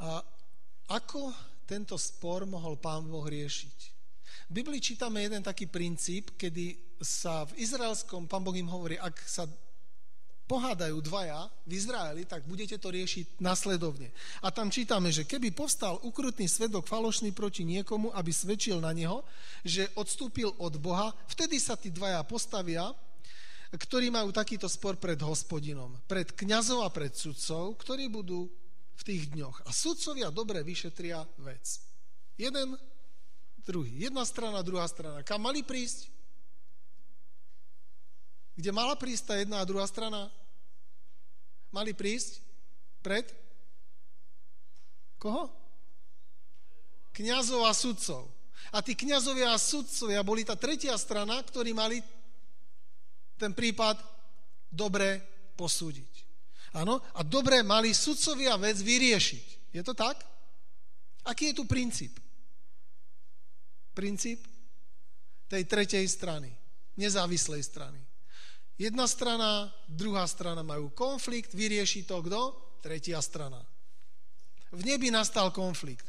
A 0.02 0.20
ako 0.92 1.32
tento 1.72 1.96
spor 1.96 2.44
mohol 2.44 2.76
Pán 2.76 3.08
Boh 3.08 3.24
riešiť? 3.24 3.78
V 4.52 4.60
Biblii 4.60 4.84
čítame 4.84 5.24
jeden 5.24 5.40
taký 5.40 5.72
princíp, 5.72 6.36
kedy 6.36 7.00
sa 7.00 7.48
v 7.48 7.64
izraelskom, 7.64 8.28
Pán 8.28 8.44
Boh 8.44 8.52
im 8.52 8.68
hovorí, 8.68 9.00
ak 9.00 9.16
sa 9.24 9.48
pohádajú 10.52 11.00
dvaja 11.00 11.48
v 11.64 11.72
Izraeli, 11.80 12.28
tak 12.28 12.44
budete 12.44 12.76
to 12.76 12.92
riešiť 12.92 13.40
nasledovne. 13.40 14.12
A 14.44 14.52
tam 14.52 14.68
čítame, 14.68 15.08
že 15.08 15.24
keby 15.24 15.56
povstal 15.56 15.96
ukrutný 16.04 16.52
svedok 16.52 16.92
falošný 16.92 17.32
proti 17.32 17.64
niekomu, 17.64 18.12
aby 18.12 18.36
svedčil 18.36 18.84
na 18.84 18.92
neho, 18.92 19.24
že 19.64 19.88
odstúpil 19.96 20.52
od 20.60 20.76
Boha, 20.76 21.16
vtedy 21.32 21.56
sa 21.56 21.80
tí 21.80 21.88
dvaja 21.88 22.20
postavia, 22.28 22.92
ktorí 23.72 24.12
majú 24.12 24.36
takýto 24.36 24.68
spor 24.68 25.00
pred 25.00 25.16
hospodinom, 25.24 25.96
pred 26.04 26.36
kňazov 26.36 26.84
a 26.84 26.92
pred 26.92 27.16
sudcov, 27.16 27.80
ktorí 27.80 28.12
budú 28.12 28.52
v 29.02 29.08
tých 29.08 29.34
dňoch. 29.34 29.66
A 29.66 29.74
sudcovia 29.74 30.30
dobre 30.30 30.62
vyšetria 30.62 31.26
vec. 31.42 31.82
Jeden, 32.38 32.78
druhý. 33.66 34.06
Jedna 34.06 34.22
strana, 34.26 34.62
druhá 34.62 34.86
strana. 34.86 35.26
Kam 35.26 35.42
mali 35.42 35.66
prísť? 35.66 36.14
Kde 38.54 38.70
mala 38.70 38.94
prísť 38.94 39.24
tá 39.26 39.36
jedna 39.42 39.58
a 39.62 39.68
druhá 39.68 39.90
strana? 39.90 40.30
mali 41.72 41.96
prísť 41.96 42.44
pred 43.00 43.26
koho? 45.18 45.48
Kňazov 47.16 47.68
a 47.68 47.74
sudcov. 47.76 48.28
A 48.72 48.80
tí 48.80 48.96
kňazovia 48.96 49.52
a 49.52 49.60
sudcovia 49.60 50.22
boli 50.24 50.48
tá 50.48 50.56
tretia 50.56 50.96
strana, 50.96 51.42
ktorí 51.44 51.76
mali 51.76 52.00
ten 53.36 53.52
prípad 53.52 54.00
dobre 54.72 55.20
posúdiť. 55.60 56.11
Áno? 56.72 57.04
A 57.16 57.22
dobre 57.24 57.60
mali 57.64 57.92
sudcovia 57.92 58.56
vec 58.56 58.80
vyriešiť. 58.80 59.76
Je 59.76 59.82
to 59.84 59.92
tak? 59.92 60.24
Aký 61.28 61.52
je 61.52 61.60
tu 61.60 61.64
princíp? 61.68 62.16
Princíp 63.92 64.48
tej 65.52 65.68
tretej 65.68 66.08
strany, 66.08 66.48
nezávislej 66.96 67.60
strany. 67.60 68.00
Jedna 68.80 69.06
strana, 69.06 69.68
druhá 69.86 70.24
strana 70.26 70.64
majú 70.64 70.96
konflikt, 70.96 71.52
vyrieši 71.52 72.08
to 72.08 72.24
kto? 72.24 72.42
Tretia 72.82 73.22
strana. 73.22 73.60
V 74.72 74.82
nebi 74.88 75.12
nastal 75.12 75.52
konflikt. 75.52 76.08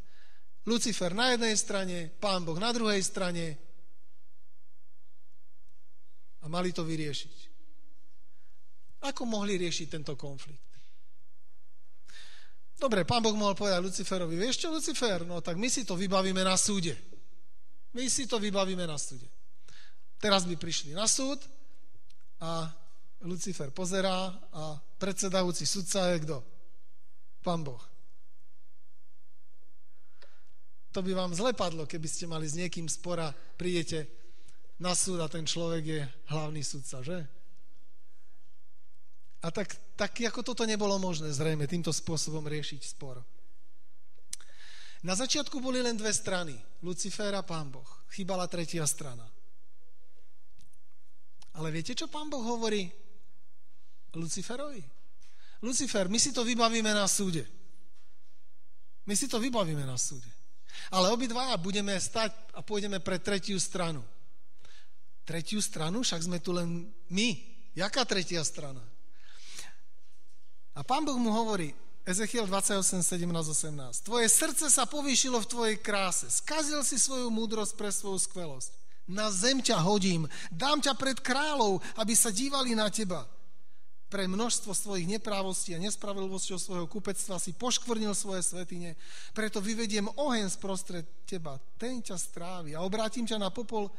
Lucifer 0.63 1.11
na 1.11 1.35
jednej 1.35 1.59
strane, 1.59 2.15
pán 2.23 2.47
Boh 2.47 2.57
na 2.57 2.71
druhej 2.71 3.03
strane 3.03 3.59
a 6.43 6.47
mali 6.47 6.71
to 6.71 6.87
vyriešiť. 6.87 7.52
Ako 9.03 9.27
mohli 9.27 9.59
riešiť 9.59 9.87
tento 9.99 10.15
konflikt? 10.15 10.63
Dobre, 12.79 13.07
pán 13.07 13.23
Boh 13.23 13.35
mohol 13.39 13.55
povedať 13.55 13.79
Luciferovi, 13.79 14.35
vieš 14.35 14.67
čo, 14.67 14.75
Lucifer, 14.75 15.23
no 15.23 15.39
tak 15.39 15.55
my 15.55 15.71
si 15.71 15.87
to 15.87 15.95
vybavíme 15.95 16.43
na 16.43 16.59
súde. 16.59 16.99
My 17.95 18.11
si 18.11 18.27
to 18.27 18.43
vybavíme 18.43 18.83
na 18.83 18.99
súde. 18.99 19.31
Teraz 20.19 20.43
by 20.47 20.59
prišli 20.59 20.91
na 20.91 21.07
súd, 21.07 21.39
a 22.43 22.67
Lucifer 23.23 23.71
pozerá 23.71 24.35
a 24.51 24.75
predsedajúci 24.99 25.63
sudca 25.63 26.11
je 26.11 26.27
kto? 26.27 26.43
Pán 27.39 27.63
Boh. 27.63 27.79
To 30.93 31.01
by 31.01 31.15
vám 31.15 31.33
zle 31.33 31.55
padlo, 31.55 31.87
keby 31.87 32.09
ste 32.11 32.27
mali 32.27 32.51
s 32.51 32.59
niekým 32.59 32.91
spora, 32.91 33.31
prídete 33.33 34.11
na 34.83 34.93
súd 34.93 35.23
a 35.23 35.31
ten 35.31 35.47
človek 35.47 35.85
je 35.87 36.03
hlavný 36.35 36.67
sudca, 36.67 36.99
že? 37.01 37.23
A 39.43 39.51
tak, 39.51 39.75
tak 39.99 40.15
ako 40.15 40.47
toto 40.47 40.63
nebolo 40.63 40.95
možné 41.03 41.35
zrejme 41.35 41.67
týmto 41.67 41.91
spôsobom 41.91 42.47
riešiť 42.47 42.81
spor. 42.95 43.19
Na 45.03 45.19
začiatku 45.19 45.59
boli 45.59 45.83
len 45.83 45.99
dve 45.99 46.15
strany, 46.15 46.55
Lucifer 46.87 47.35
a 47.35 47.43
Pán 47.43 47.75
Boh. 47.75 48.07
Chýbala 48.15 48.47
tretia 48.47 48.87
strana. 48.87 49.27
Ale 51.59 51.69
viete, 51.75 51.93
čo 51.93 52.07
pán 52.09 52.31
Boh 52.31 52.41
hovorí 52.41 52.89
Luciferovi? 54.15 54.81
Lucifer, 55.61 56.09
my 56.09 56.19
si 56.23 56.31
to 56.31 56.47
vybavíme 56.47 56.95
na 56.95 57.05
súde. 57.11 57.45
My 59.05 59.19
si 59.19 59.27
to 59.27 59.43
vybavíme 59.43 59.83
na 59.83 59.99
súde. 59.99 60.31
Ale 60.95 61.13
obidvaja 61.13 61.59
budeme 61.61 61.93
stať 61.99 62.33
a 62.57 62.65
pôjdeme 62.65 63.03
pre 63.03 63.19
tretiu 63.21 63.61
stranu. 63.61 64.01
Tretiu 65.27 65.61
stranu? 65.61 66.01
Však 66.01 66.25
sme 66.25 66.39
tu 66.41 66.55
len 66.55 66.89
my. 67.11 67.29
Jaká 67.77 68.07
tretia 68.09 68.41
strana? 68.47 68.81
A 70.73 70.81
pán 70.81 71.05
Boh 71.05 71.21
mu 71.21 71.29
hovorí, 71.29 71.77
Ezechiel 72.03 72.49
28, 72.49 73.05
17, 73.05 73.29
18. 73.29 74.09
Tvoje 74.09 74.27
srdce 74.27 74.67
sa 74.73 74.89
povýšilo 74.89 75.39
v 75.45 75.51
tvojej 75.51 75.77
kráse. 75.79 76.27
Skazil 76.33 76.81
si 76.83 76.99
svoju 76.99 77.31
múdrosť 77.31 77.79
pre 77.79 77.93
svoju 77.93 78.19
skvelosť. 78.19 78.73
Na 79.07 79.29
zem 79.29 79.61
ťa 79.61 79.79
hodím, 79.85 80.25
dám 80.51 80.81
ťa 80.81 80.97
pred 80.97 81.19
kráľov, 81.21 81.85
aby 82.01 82.17
sa 82.17 82.33
dívali 82.33 82.73
na 82.73 82.89
teba. 82.89 83.29
Pre 84.09 84.25
množstvo 84.25 84.73
svojich 84.73 85.09
neprávostí 85.09 85.77
a 85.77 85.83
nespravedlivosťou 85.85 86.59
svojho 86.59 86.87
kupectva 86.89 87.37
si 87.37 87.53
poškvrnil 87.53 88.17
svoje 88.17 88.45
svetine. 88.45 88.97
Preto 89.37 89.61
vyvediem 89.61 90.09
oheň 90.17 90.49
sprostred 90.53 91.05
teba, 91.29 91.61
ten 91.77 92.01
ťa 92.01 92.17
strávi 92.17 92.73
a 92.73 92.85
obrátim 92.85 93.29
ťa 93.29 93.41
na 93.41 93.53
popol 93.53 93.93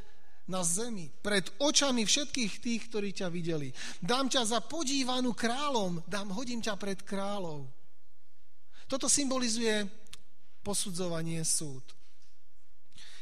na 0.47 0.59
zemi, 0.63 1.07
pred 1.23 1.47
očami 1.59 2.03
všetkých 2.03 2.53
tých, 2.59 2.81
ktorí 2.91 3.15
ťa 3.15 3.31
videli. 3.31 3.71
Dám 4.03 4.27
ťa 4.27 4.43
za 4.43 4.59
podívanú 4.59 5.31
kráľom, 5.31 6.03
dám, 6.03 6.35
hodím 6.35 6.59
ťa 6.59 6.75
pred 6.75 6.99
kráľov. 6.99 7.67
Toto 8.91 9.07
symbolizuje 9.07 9.87
posudzovanie 10.59 11.39
súd. 11.47 11.83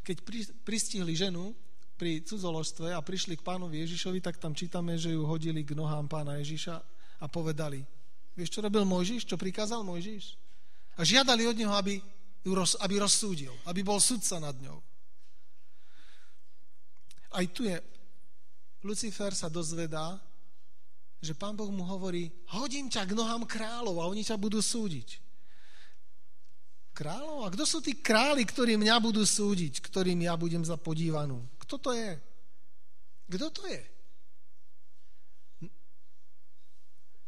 Keď 0.01 0.17
pristihli 0.65 1.13
ženu, 1.13 1.53
pri 2.01 2.25
cudzoložstve 2.25 2.97
a 2.97 3.05
prišli 3.05 3.38
k 3.38 3.45
pánovi 3.45 3.86
Ježišovi, 3.86 4.25
tak 4.25 4.41
tam 4.41 4.57
čítame, 4.57 4.97
že 4.97 5.13
ju 5.13 5.21
hodili 5.21 5.62
k 5.62 5.77
nohám 5.77 6.10
pána 6.10 6.41
Ježiša 6.41 6.81
a 7.21 7.25
povedali, 7.29 7.86
vieš, 8.34 8.57
čo 8.57 8.65
robil 8.65 8.81
Mojžiš, 8.89 9.29
čo 9.29 9.38
prikázal 9.38 9.86
Mojžiš? 9.86 10.34
A 10.97 11.05
žiadali 11.05 11.45
od 11.45 11.53
neho, 11.53 11.69
aby, 11.77 12.01
aby 12.81 12.95
rozsúdil, 12.97 13.53
aby 13.69 13.86
bol 13.86 14.01
sudca 14.01 14.41
nad 14.41 14.57
ňou. 14.57 14.81
Aj 17.32 17.46
tu 17.48 17.63
je, 17.63 17.80
Lucifer 18.84 19.32
sa 19.32 19.48
dozvedá, 19.48 20.20
že 21.22 21.38
pán 21.38 21.54
Boh 21.54 21.70
mu 21.70 21.86
hovorí, 21.86 22.34
hodím 22.50 22.89
ťa 22.89 23.06
k 23.06 23.15
nohám 23.15 23.46
kráľov 23.46 24.02
a 24.02 24.10
oni 24.10 24.26
ťa 24.26 24.36
budú 24.41 24.58
súdiť. 24.58 25.22
Kráľov? 26.91 27.48
A 27.48 27.54
kto 27.54 27.63
sú 27.63 27.80
tí 27.80 27.96
králi, 27.96 28.44
ktorí 28.44 28.76
mňa 28.76 29.00
budú 29.00 29.24
súdiť, 29.24 29.80
ktorým 29.86 30.17
ja 30.26 30.34
budem 30.36 30.65
za 30.65 30.76
podívanú? 30.76 31.46
Kto 31.62 31.78
to 31.80 31.91
je? 31.94 32.20
Kto 33.32 33.48
to 33.54 33.63
je? 33.70 33.82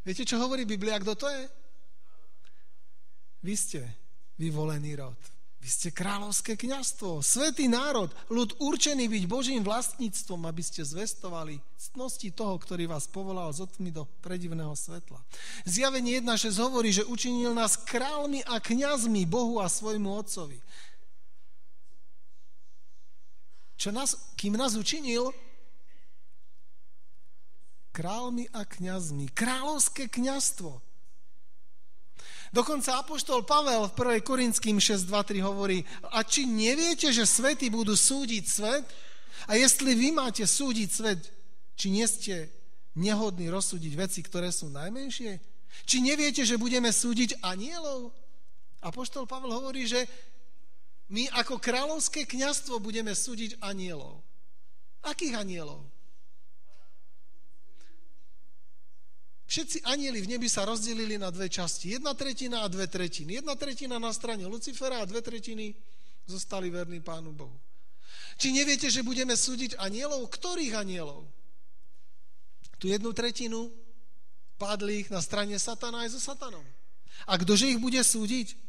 Viete, 0.03 0.27
čo 0.27 0.35
hovorí 0.35 0.67
Biblia? 0.67 0.99
Kto 0.99 1.15
to 1.15 1.31
je? 1.31 1.47
Vy 3.39 3.53
ste 3.55 3.79
vyvolený 4.35 4.99
rod. 4.99 5.19
Vy 5.63 5.71
ste 5.71 5.95
kráľovské 5.95 6.59
kniazstvo, 6.59 7.23
svetý 7.23 7.71
národ, 7.71 8.11
ľud 8.27 8.51
určený 8.59 9.07
byť 9.07 9.23
Božím 9.31 9.63
vlastníctvom, 9.63 10.43
aby 10.43 10.59
ste 10.59 10.83
zvestovali 10.83 11.63
ctnosti 11.79 12.27
toho, 12.35 12.59
ktorý 12.59 12.91
vás 12.91 13.07
povolal 13.07 13.47
z 13.55 13.63
otmy 13.63 13.95
do 13.95 14.03
predivného 14.19 14.75
svetla. 14.75 15.23
Zjavenie 15.63 16.19
1.6 16.19 16.59
hovorí, 16.59 16.91
že 16.91 17.07
učinil 17.07 17.55
nás 17.55 17.79
kráľmi 17.79 18.43
a 18.43 18.59
kňazmi 18.59 19.23
Bohu 19.23 19.63
a 19.63 19.71
svojmu 19.71 20.11
Otcovi. 20.11 20.59
Čo 23.79 23.95
nás, 23.95 24.19
kým 24.35 24.59
nás 24.59 24.75
učinil? 24.75 25.31
Králmi 27.95 28.51
a 28.51 28.67
kňazmi. 28.67 29.31
Kráľovské 29.31 30.11
kňazstvo. 30.11 30.83
Dokonca 32.53 33.01
Apoštol 33.01 33.41
Pavel 33.49 33.89
v 33.89 34.21
1. 34.21 34.21
Korinským 34.21 34.77
6.2.3 34.77 35.41
hovorí, 35.41 35.81
a 36.13 36.21
či 36.21 36.45
neviete, 36.45 37.09
že 37.09 37.25
svety 37.25 37.73
budú 37.73 37.97
súdiť 37.97 38.43
svet? 38.45 38.85
A 39.49 39.57
jestli 39.57 39.97
vy 39.97 40.13
máte 40.13 40.45
súdiť 40.45 40.89
svet, 40.93 41.21
či 41.73 41.89
nie 41.89 42.05
ste 42.05 42.53
nehodní 42.93 43.49
rozsúdiť 43.49 43.93
veci, 43.97 44.21
ktoré 44.21 44.53
sú 44.53 44.69
najmenšie? 44.69 45.41
Či 45.89 45.97
neviete, 46.05 46.45
že 46.45 46.61
budeme 46.61 46.93
súdiť 46.93 47.41
anielov? 47.41 48.13
Apoštol 48.85 49.25
Pavel 49.25 49.49
hovorí, 49.49 49.89
že 49.89 50.05
my 51.09 51.33
ako 51.33 51.57
kráľovské 51.57 52.29
kňazstvo 52.29 52.77
budeme 52.77 53.17
súdiť 53.17 53.57
anielov. 53.65 54.21
Akých 55.01 55.41
anielov? 55.41 55.81
Všetci 59.43 59.85
anieli 59.85 60.23
v 60.23 60.37
nebi 60.37 60.47
sa 60.49 60.65
rozdelili 60.65 61.19
na 61.19 61.29
dve 61.29 61.51
časti. 61.51 61.93
Jedna 61.93 62.15
tretina 62.15 62.63
a 62.63 62.71
dve 62.71 62.87
tretiny. 62.87 63.43
Jedna 63.43 63.53
tretina 63.59 63.99
na 63.99 64.09
strane 64.15 64.47
Lucifera 64.47 65.03
a 65.03 65.09
dve 65.09 65.21
tretiny 65.21 65.75
zostali 66.25 66.71
verní 66.71 67.03
Pánu 67.03 67.35
Bohu. 67.35 67.59
Či 68.39 68.55
neviete, 68.55 68.89
že 68.89 69.05
budeme 69.05 69.37
súdiť 69.37 69.77
anielov? 69.77 70.25
Ktorých 70.31 70.73
anielov? 70.79 71.27
Tu 72.81 72.89
jednu 72.89 73.13
tretinu 73.13 73.69
padlých 74.57 75.11
na 75.13 75.21
strane 75.21 75.59
Satana 75.59 76.07
aj 76.07 76.17
so 76.17 76.19
Satanom. 76.23 76.65
A 77.29 77.37
ktože 77.37 77.69
ich 77.69 77.77
bude 77.77 77.99
súdiť? 78.01 78.63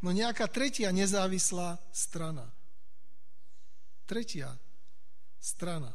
no 0.00 0.10
nejaká 0.10 0.48
tretia 0.48 0.88
nezávislá 0.90 1.76
strana. 1.92 2.48
Tretia 4.08 4.50
strana. 5.38 5.92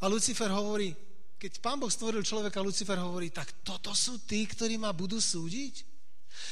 A 0.00 0.08
Lucifer 0.08 0.48
hovorí, 0.48 0.96
keď 1.40 1.64
pán 1.64 1.80
Boh 1.80 1.88
stvoril 1.88 2.20
človeka, 2.20 2.60
Lucifer 2.60 3.00
hovorí, 3.00 3.32
tak 3.32 3.64
toto 3.64 3.96
sú 3.96 4.20
tí, 4.28 4.44
ktorí 4.44 4.76
ma 4.76 4.92
budú 4.92 5.16
súdiť? 5.16 5.88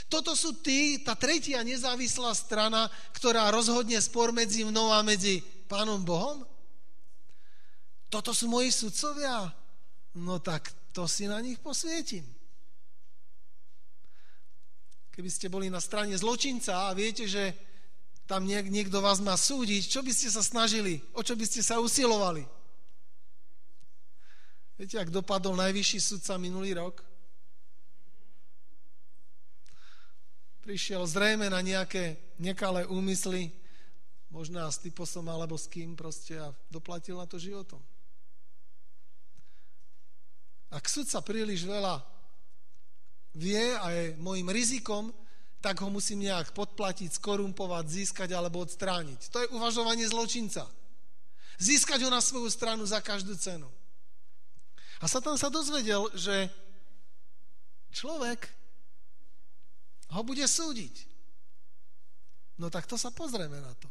Toto 0.09 0.33
sú 0.33 0.65
tí, 0.65 1.05
tá 1.05 1.13
tretia 1.13 1.61
nezávislá 1.61 2.33
strana, 2.33 2.89
ktorá 3.13 3.53
rozhodne 3.53 4.01
spor 4.01 4.33
medzi 4.33 4.65
mnou 4.65 4.89
a 4.89 5.05
medzi 5.05 5.45
pánom 5.69 6.01
Bohom? 6.01 6.41
Toto 8.09 8.33
sú 8.33 8.49
moji 8.49 8.73
sudcovia? 8.73 9.53
No 10.17 10.41
tak 10.41 10.73
to 10.97 11.05
si 11.05 11.29
na 11.29 11.37
nich 11.45 11.61
posvietim. 11.61 12.25
Keby 15.13 15.29
ste 15.29 15.53
boli 15.53 15.69
na 15.69 15.85
strane 15.85 16.17
zločinca 16.17 16.89
a 16.89 16.97
viete, 16.97 17.29
že 17.29 17.53
tam 18.25 18.49
niek- 18.49 18.73
niekto 18.73 19.05
vás 19.05 19.21
má 19.21 19.37
súdiť, 19.37 19.85
čo 19.85 20.01
by 20.01 20.13
ste 20.17 20.33
sa 20.33 20.41
snažili? 20.41 21.05
O 21.13 21.21
čo 21.21 21.37
by 21.37 21.45
ste 21.45 21.61
sa 21.61 21.77
usilovali? 21.77 22.58
Viete, 24.79 24.95
ak 24.95 25.11
dopadol 25.11 25.59
najvyšší 25.59 25.99
sudca 25.99 26.39
minulý 26.39 26.79
rok? 26.79 27.03
Prišiel 30.63 31.03
zrejme 31.03 31.51
na 31.51 31.59
nejaké 31.59 32.15
nekalé 32.39 32.87
úmysly, 32.87 33.51
možná 34.31 34.71
s 34.71 34.79
typosom 34.79 35.27
alebo 35.27 35.59
s 35.59 35.67
kým 35.67 35.99
proste 35.99 36.39
a 36.39 36.55
doplatil 36.71 37.19
na 37.19 37.27
to 37.27 37.43
životom. 37.43 37.83
Ak 40.71 40.87
sudca 40.87 41.27
príliš 41.27 41.67
veľa 41.67 41.99
vie 43.35 43.75
a 43.83 43.87
je 43.91 44.05
môjim 44.23 44.47
rizikom, 44.47 45.11
tak 45.59 45.83
ho 45.83 45.91
musím 45.91 46.23
nejak 46.23 46.55
podplatiť, 46.55 47.19
skorumpovať, 47.19 47.85
získať 47.91 48.31
alebo 48.31 48.63
odstrániť. 48.63 49.27
To 49.35 49.43
je 49.43 49.53
uvažovanie 49.59 50.07
zločinca. 50.07 50.71
Získať 51.59 52.07
ho 52.07 52.11
na 52.15 52.23
svoju 52.23 52.47
stranu 52.47 52.87
za 52.87 53.03
každú 53.03 53.35
cenu. 53.35 53.67
A 54.99 55.07
Satan 55.07 55.39
sa 55.39 55.53
dozvedel, 55.53 56.11
že 56.17 56.51
človek 57.95 58.51
ho 60.11 60.21
bude 60.27 60.43
súdiť. 60.43 61.07
No 62.59 62.67
tak 62.73 62.91
to 62.91 62.99
sa 62.99 63.15
pozrieme 63.15 63.63
na 63.63 63.73
to. 63.79 63.87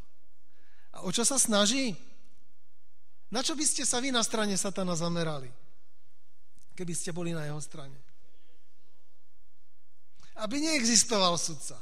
A 0.92 0.96
o 1.04 1.10
čo 1.14 1.24
sa 1.24 1.40
snaží? 1.40 1.96
Na 3.32 3.40
čo 3.40 3.56
by 3.56 3.64
ste 3.64 3.88
sa 3.88 4.00
vy 4.00 4.12
na 4.12 4.20
strane 4.24 4.56
Satana 4.56 4.96
zamerali, 4.96 5.48
keby 6.76 6.92
ste 6.92 7.12
boli 7.12 7.32
na 7.32 7.44
jeho 7.48 7.60
strane? 7.60 8.08
aby 10.38 10.62
neexistoval 10.62 11.34
sudca. 11.38 11.78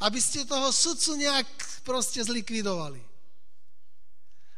Aby 0.00 0.20
ste 0.20 0.48
toho 0.48 0.72
sudcu 0.72 1.16
nejak 1.16 1.48
proste 1.84 2.20
zlikvidovali. 2.24 3.00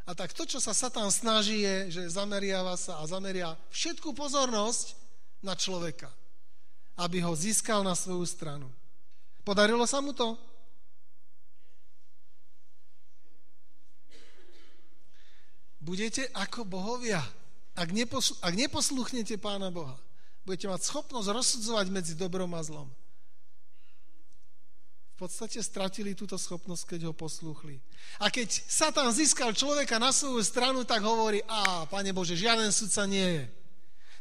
A 0.09 0.17
tak 0.17 0.33
to, 0.33 0.49
čo 0.49 0.57
sa 0.57 0.73
Satan 0.73 1.13
snaží, 1.13 1.61
je, 1.61 2.01
že 2.01 2.17
zameriava 2.17 2.73
sa 2.81 2.97
a 2.97 3.05
zameria 3.05 3.53
všetku 3.69 4.17
pozornosť 4.17 4.97
na 5.45 5.53
človeka, 5.53 6.09
aby 6.97 7.21
ho 7.21 7.37
získal 7.37 7.85
na 7.85 7.93
svoju 7.93 8.25
stranu. 8.25 8.73
Podarilo 9.45 9.85
sa 9.85 10.01
mu 10.01 10.17
to? 10.17 10.33
Budete 15.77 16.25
ako 16.33 16.65
bohovia, 16.65 17.21
ak, 17.77 17.93
neposl- 17.93 18.37
ak 18.41 18.57
neposluchnete 18.57 19.37
Pána 19.37 19.69
Boha. 19.69 20.01
Budete 20.49 20.73
mať 20.73 20.89
schopnosť 20.89 21.29
rozsudzovať 21.37 21.87
medzi 21.93 22.17
dobrom 22.17 22.49
a 22.57 22.65
zlom 22.65 22.89
v 25.19 25.27
podstate 25.27 25.59
stratili 25.59 26.15
túto 26.15 26.39
schopnosť, 26.39 26.95
keď 26.95 27.11
ho 27.11 27.13
poslúchli. 27.13 27.83
A 28.23 28.31
keď 28.31 28.55
Satan 28.71 29.11
získal 29.11 29.51
človeka 29.51 29.99
na 29.99 30.15
svoju 30.15 30.39
stranu, 30.47 30.87
tak 30.87 31.03
hovorí, 31.03 31.43
a 31.43 31.91
Pane 31.91 32.15
Bože, 32.15 32.39
žiaden 32.39 32.71
sudca 32.71 33.03
nie 33.03 33.43
je. 33.43 33.45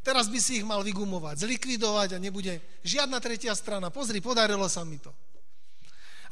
Teraz 0.02 0.26
by 0.26 0.42
si 0.42 0.58
ich 0.58 0.66
mal 0.66 0.82
vygumovať, 0.82 1.46
zlikvidovať 1.46 2.18
a 2.18 2.18
nebude 2.18 2.58
žiadna 2.82 3.22
tretia 3.22 3.54
strana. 3.54 3.94
Pozri, 3.94 4.26
podarilo 4.26 4.66
sa 4.66 4.82
mi 4.82 4.98
to. 4.98 5.14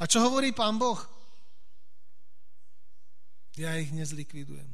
A 0.02 0.10
čo 0.10 0.18
hovorí 0.26 0.50
Pán 0.50 0.82
Boh? 0.82 0.98
Ja 3.54 3.78
ich 3.78 3.94
nezlikvidujem. 3.94 4.66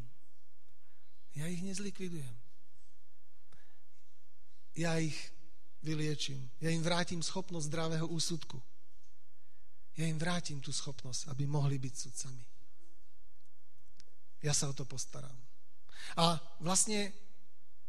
Ja 1.37 1.53
ich 1.53 1.61
nezlikvidujem. 1.61 2.33
Ja 4.73 4.97
ich 4.97 5.21
vyliečím. 5.85 6.49
Ja 6.65 6.73
im 6.73 6.81
vrátim 6.81 7.21
schopnosť 7.21 7.69
zdravého 7.69 8.09
úsudku 8.09 8.72
ja 9.97 10.05
im 10.09 10.17
vrátim 10.17 10.59
tú 10.61 10.73
schopnosť, 10.73 11.29
aby 11.33 11.45
mohli 11.45 11.77
byť 11.77 11.95
sudcami. 11.95 12.45
Ja 14.43 14.57
sa 14.57 14.73
o 14.73 14.75
to 14.75 14.89
postaram. 14.89 15.37
A 16.19 16.35
vlastne 16.59 17.13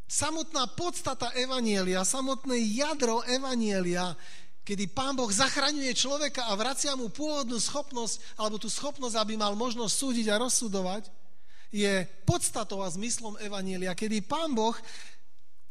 samotná 0.06 0.70
podstata 0.76 1.32
Evanielia, 1.34 2.06
samotné 2.06 2.60
jadro 2.76 3.24
Evanielia, 3.26 4.14
kedy 4.62 4.92
Pán 4.92 5.16
Boh 5.18 5.28
zachraňuje 5.28 5.92
človeka 5.92 6.48
a 6.48 6.56
vracia 6.56 6.94
mu 6.96 7.10
pôvodnú 7.10 7.58
schopnosť, 7.60 8.38
alebo 8.38 8.56
tú 8.56 8.68
schopnosť, 8.70 9.16
aby 9.18 9.34
mal 9.36 9.52
možnosť 9.58 9.92
súdiť 9.92 10.26
a 10.32 10.40
rozsudovať, 10.40 11.10
je 11.74 12.06
podstatou 12.22 12.80
a 12.80 12.88
zmyslom 12.88 13.34
Evanielia, 13.42 13.98
kedy 13.98 14.22
Pán 14.22 14.54
Boh 14.54 14.76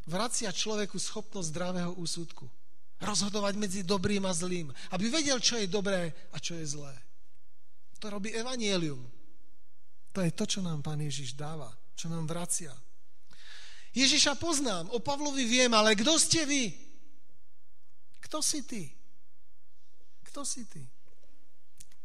vracia 0.03 0.51
človeku 0.51 0.99
schopnosť 0.99 1.47
zdravého 1.47 1.95
úsudku. 1.95 2.43
Rozhodovať 3.01 3.53
medzi 3.57 3.81
dobrým 3.81 4.25
a 4.27 4.33
zlým. 4.35 4.69
Aby 4.93 5.09
vedel, 5.09 5.39
čo 5.39 5.57
je 5.57 5.71
dobré 5.71 6.13
a 6.33 6.37
čo 6.37 6.53
je 6.59 6.65
zlé. 6.65 6.93
To 8.03 8.11
robí 8.11 8.35
Evanielium. 8.35 8.99
To 10.13 10.19
je 10.21 10.31
to, 10.35 10.45
čo 10.45 10.59
nám 10.61 10.85
Pán 10.85 11.01
Ježiš 11.01 11.33
dáva, 11.33 11.73
čo 11.97 12.11
nám 12.11 12.29
vracia. 12.29 12.69
Ježiša 13.93 14.37
poznám, 14.37 14.89
o 14.93 15.01
Pavlovi 15.01 15.45
viem, 15.45 15.69
ale 15.73 15.93
kto 15.93 16.17
ste 16.17 16.45
vy? 16.49 16.73
Kto 18.25 18.41
si 18.41 18.65
ty? 18.65 18.83
Kto 20.29 20.41
si 20.41 20.65
ty? 20.65 20.81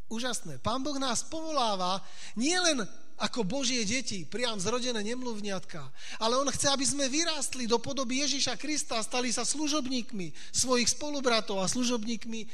Úžasné. 0.08 0.60
Pán 0.60 0.84
Boh 0.84 0.96
nás 1.00 1.24
povoláva 1.24 2.00
nielen 2.36 2.84
ako 3.18 3.42
Božie 3.42 3.82
deti, 3.82 4.22
priam 4.22 4.62
zrodené 4.62 5.02
nemluvňatka. 5.02 5.82
Ale 6.22 6.38
On 6.38 6.46
chce, 6.48 6.70
aby 6.70 6.86
sme 6.86 7.10
vyrástli 7.10 7.66
do 7.66 7.82
podoby 7.82 8.22
Ježiša 8.22 8.54
Krista 8.54 9.02
a 9.02 9.06
stali 9.06 9.34
sa 9.34 9.42
služobníkmi 9.42 10.30
svojich 10.54 10.94
spolubratov 10.94 11.58
a 11.58 11.66
služobníkmi, 11.66 12.46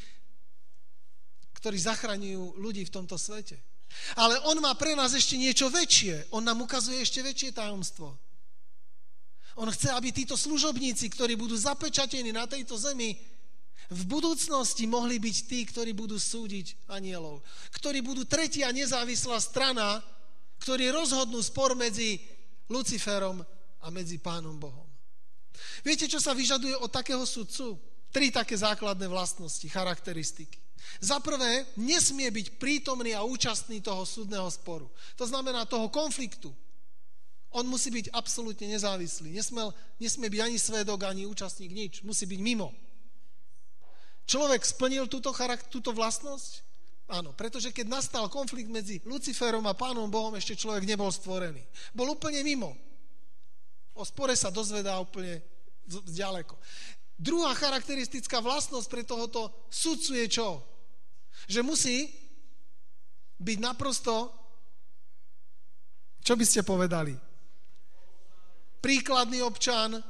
ktorí 1.60 1.76
zachraňujú 1.76 2.56
ľudí 2.60 2.88
v 2.88 2.94
tomto 2.94 3.20
svete. 3.20 3.60
Ale 4.16 4.40
On 4.48 4.56
má 4.58 4.72
pre 4.74 4.96
nás 4.96 5.12
ešte 5.12 5.36
niečo 5.36 5.68
väčšie. 5.68 6.32
On 6.34 6.42
nám 6.42 6.64
ukazuje 6.64 6.98
ešte 7.04 7.20
väčšie 7.20 7.54
tajomstvo. 7.54 8.16
On 9.54 9.70
chce, 9.70 9.92
aby 9.94 10.10
títo 10.10 10.34
služobníci, 10.34 11.06
ktorí 11.14 11.38
budú 11.38 11.54
zapečatení 11.54 12.34
na 12.34 12.48
tejto 12.48 12.74
zemi, 12.74 13.14
v 13.92 14.02
budúcnosti 14.08 14.88
mohli 14.88 15.20
byť 15.20 15.36
tí, 15.44 15.60
ktorí 15.68 15.92
budú 15.92 16.16
súdiť 16.16 16.88
anielov. 16.88 17.44
Ktorí 17.76 18.00
budú 18.00 18.24
tretia 18.24 18.72
nezávislá 18.72 19.36
strana, 19.44 20.00
ktorí 20.64 20.88
rozhodnú 20.88 21.44
spor 21.44 21.76
medzi 21.76 22.16
Luciferom 22.72 23.44
a 23.84 23.86
medzi 23.92 24.16
Pánom 24.16 24.56
Bohom. 24.56 24.88
Viete, 25.84 26.08
čo 26.08 26.16
sa 26.16 26.32
vyžaduje 26.32 26.72
od 26.80 26.88
takého 26.88 27.20
sudcu? 27.28 27.76
Tri 28.08 28.32
také 28.32 28.56
základné 28.56 29.04
vlastnosti, 29.04 29.68
charakteristiky. 29.68 30.56
Za 31.04 31.20
prvé, 31.20 31.68
nesmie 31.76 32.32
byť 32.32 32.56
prítomný 32.56 33.12
a 33.12 33.28
účastný 33.28 33.84
toho 33.84 34.08
súdneho 34.08 34.48
sporu. 34.48 34.88
To 35.20 35.28
znamená 35.28 35.68
toho 35.68 35.92
konfliktu. 35.92 36.48
On 37.52 37.68
musí 37.68 37.92
byť 37.92 38.16
absolútne 38.16 38.64
nezávislý. 38.64 39.36
Nesmel, 39.36 39.68
nesmie 40.00 40.32
byť 40.32 40.40
ani 40.40 40.56
svedok, 40.56 41.04
ani 41.04 41.28
účastník, 41.28 41.76
nič. 41.76 42.00
Musí 42.08 42.24
byť 42.24 42.40
mimo. 42.40 42.72
Človek 44.24 44.64
splnil 44.64 45.12
túto, 45.12 45.28
charak- 45.36 45.68
túto 45.68 45.92
vlastnosť? 45.92 46.63
Áno, 47.04 47.36
pretože 47.36 47.68
keď 47.68 48.00
nastal 48.00 48.32
konflikt 48.32 48.72
medzi 48.72 48.96
Luciferom 49.04 49.64
a 49.68 49.76
Pánom 49.76 50.08
Bohom, 50.08 50.32
ešte 50.40 50.56
človek 50.56 50.88
nebol 50.88 51.12
stvorený. 51.12 51.60
Bol 51.92 52.16
úplne 52.16 52.40
mimo. 52.40 52.72
O 53.92 54.02
spore 54.02 54.32
sa 54.32 54.48
dozvedá 54.48 54.96
úplne 54.96 55.44
ďaleko. 56.08 56.56
Druhá 57.14 57.52
charakteristická 57.54 58.40
vlastnosť 58.40 58.88
pre 58.90 59.04
tohoto 59.04 59.52
sudcu 59.70 60.12
je 60.24 60.26
čo? 60.26 60.48
Že 61.46 61.60
musí 61.62 62.10
byť 63.38 63.58
naprosto, 63.60 64.32
čo 66.24 66.34
by 66.34 66.44
ste 66.48 66.64
povedali? 66.64 67.12
Príkladný 68.80 69.44
občan, 69.44 70.00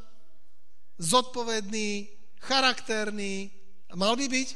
zodpovedný, 0.96 2.06
charakterný, 2.38 3.50
mal 3.98 4.14
by 4.14 4.26
byť 4.30 4.48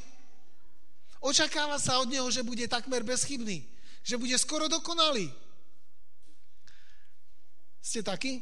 Očakáva 1.18 1.83
sa 1.83 1.98
od 1.98 2.09
neho, 2.11 2.26
že 2.31 2.46
bude 2.46 2.62
takmer 2.70 3.02
bezchybný, 3.02 3.66
že 4.07 4.14
bude 4.14 4.35
skoro 4.38 4.70
dokonalý. 4.70 5.26
Ste 7.83 8.07
takí? 8.07 8.38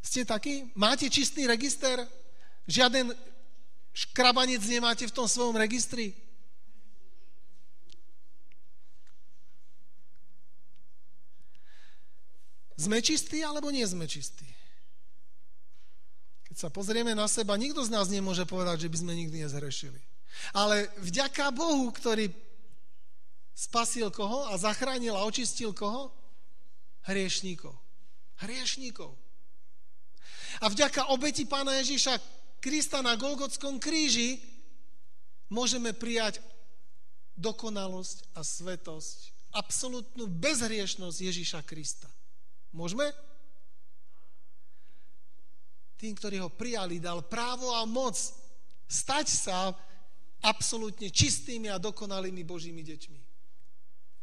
Ste 0.00 0.24
takí? 0.24 0.72
Máte 0.74 1.10
čistý 1.12 1.44
register? 1.44 2.00
Žiaden 2.66 3.12
škrabanec 3.92 4.64
nemáte 4.64 5.04
v 5.04 5.14
tom 5.14 5.28
svojom 5.28 5.58
registri? 5.60 6.16
Sme 12.80 13.04
čistí 13.04 13.44
alebo 13.44 13.68
nie 13.68 13.84
sme 13.84 14.08
čistí? 14.08 14.48
Keď 16.50 16.56
sa 16.58 16.68
pozrieme 16.68 17.14
na 17.14 17.30
seba, 17.30 17.54
nikto 17.54 17.86
z 17.86 17.94
nás 17.94 18.10
nemôže 18.10 18.42
povedať, 18.42 18.86
že 18.86 18.90
by 18.90 18.96
sme 18.98 19.12
nikdy 19.14 19.46
nezhrešili. 19.46 20.02
Ale 20.50 20.90
vďaka 20.98 21.54
Bohu, 21.54 21.94
ktorý 21.94 22.26
spasil 23.54 24.10
koho 24.10 24.50
a 24.50 24.58
zachránil 24.58 25.14
a 25.14 25.22
očistil 25.22 25.70
koho? 25.70 26.10
Hriešníkov. 27.06 27.70
Hriešníkov. 28.42 29.14
A 30.58 30.66
vďaka 30.66 31.14
obeti 31.14 31.46
pána 31.46 31.78
Ježíša 31.78 32.18
Krista 32.58 32.98
na 32.98 33.14
Golgotskom 33.14 33.78
kríži 33.78 34.42
môžeme 35.48 35.94
prijať 35.94 36.42
dokonalosť 37.38 38.36
a 38.36 38.42
svetosť, 38.42 39.32
absolútnu 39.54 40.26
bezhriešnosť 40.28 41.18
Ježíša 41.24 41.60
Krista. 41.62 42.10
Môžeme? 42.74 43.14
Tým, 46.00 46.16
ktorí 46.16 46.40
ho 46.40 46.48
prijali, 46.48 46.96
dal 46.96 47.20
právo 47.20 47.76
a 47.76 47.84
moc 47.84 48.16
stať 48.88 49.26
sa 49.28 49.76
absolútne 50.40 51.12
čistými 51.12 51.68
a 51.68 51.76
dokonalými 51.76 52.40
Božími 52.42 52.80
deťmi. 52.80 53.20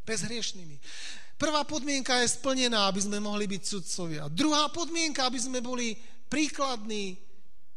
Bezhriešnými. 0.02 0.76
Prvá 1.38 1.62
podmienka 1.62 2.18
je 2.26 2.34
splnená, 2.34 2.90
aby 2.90 3.06
sme 3.06 3.22
mohli 3.22 3.46
byť 3.46 3.62
sudcovia. 3.62 4.26
Druhá 4.26 4.74
podmienka, 4.74 5.30
aby 5.30 5.38
sme 5.38 5.62
boli 5.62 5.94
príkladní 6.26 7.14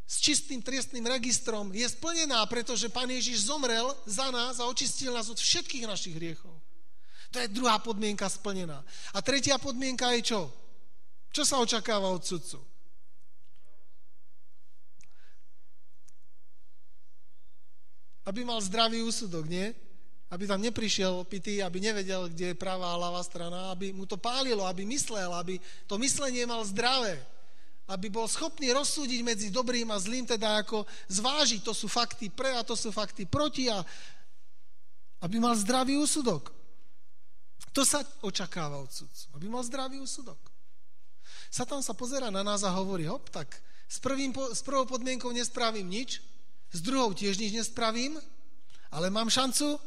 s 0.08 0.16
čistým 0.18 0.64
trestným 0.64 1.04
registrom, 1.04 1.68
je 1.76 1.84
splnená, 1.84 2.40
pretože 2.48 2.88
Pán 2.88 3.12
Ježiš 3.12 3.52
zomrel 3.52 3.92
za 4.08 4.32
nás 4.32 4.56
a 4.58 4.66
očistil 4.66 5.12
nás 5.12 5.28
od 5.28 5.36
všetkých 5.36 5.84
našich 5.84 6.16
hriechov. 6.16 6.56
To 7.30 7.36
je 7.38 7.52
druhá 7.52 7.78
podmienka 7.78 8.26
splnená. 8.26 8.82
A 9.14 9.22
tretia 9.22 9.60
podmienka 9.60 10.10
je 10.18 10.34
čo? 10.34 10.40
Čo 11.30 11.46
sa 11.46 11.62
očakáva 11.62 12.10
od 12.10 12.26
sudcu? 12.26 12.69
Aby 18.30 18.46
mal 18.46 18.62
zdravý 18.62 19.02
úsudok, 19.02 19.50
nie? 19.50 19.74
Aby 20.30 20.46
tam 20.46 20.62
neprišiel 20.62 21.26
pitý, 21.26 21.58
aby 21.58 21.82
nevedel, 21.82 22.30
kde 22.30 22.54
je 22.54 22.60
pravá 22.62 22.94
a 22.94 23.00
ľavá 23.02 23.18
strana, 23.26 23.74
aby 23.74 23.90
mu 23.90 24.06
to 24.06 24.14
pálilo, 24.14 24.62
aby 24.62 24.86
myslel, 24.86 25.34
aby 25.34 25.58
to 25.90 25.98
myslenie 25.98 26.46
mal 26.46 26.62
zdravé, 26.62 27.18
aby 27.90 28.06
bol 28.06 28.30
schopný 28.30 28.70
rozsúdiť 28.70 29.20
medzi 29.26 29.50
dobrým 29.50 29.90
a 29.90 29.98
zlým, 29.98 30.22
teda 30.22 30.62
ako 30.62 30.86
zvážiť, 31.10 31.66
to 31.66 31.74
sú 31.74 31.90
fakty 31.90 32.30
pre 32.30 32.54
a 32.54 32.62
to 32.62 32.78
sú 32.78 32.94
fakty 32.94 33.26
proti 33.26 33.66
a 33.66 33.82
aby 35.26 35.42
mal 35.42 35.58
zdravý 35.58 35.98
úsudok. 35.98 36.54
To 37.74 37.82
sa 37.82 38.06
očakáva 38.22 38.78
od 38.78 38.94
sudcu, 38.94 39.26
aby 39.34 39.50
mal 39.50 39.66
zdravý 39.66 39.98
úsudok. 39.98 40.38
Satan 41.50 41.82
sa 41.82 41.98
pozera 41.98 42.30
na 42.30 42.46
nás 42.46 42.62
a 42.62 42.70
hovorí, 42.70 43.10
hop, 43.10 43.26
tak 43.26 43.58
s, 43.90 43.98
prvým, 43.98 44.30
s 44.30 44.62
prvou 44.62 44.86
podmienkou 44.86 45.34
nespravím 45.34 45.90
nič, 45.90 46.22
s 46.70 46.78
druhou 46.78 47.10
tiež 47.10 47.38
nič 47.38 47.50
nespravím, 47.52 48.18
ale 48.90 49.10
mám 49.10 49.30
šancu, 49.30 49.78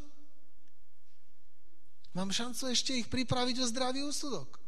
mám 2.15 2.31
šancu 2.31 2.67
ešte 2.71 2.91
ich 2.95 3.07
pripraviť 3.07 3.55
o 3.63 3.69
zdravý 3.71 4.03
úsudok. 4.03 4.59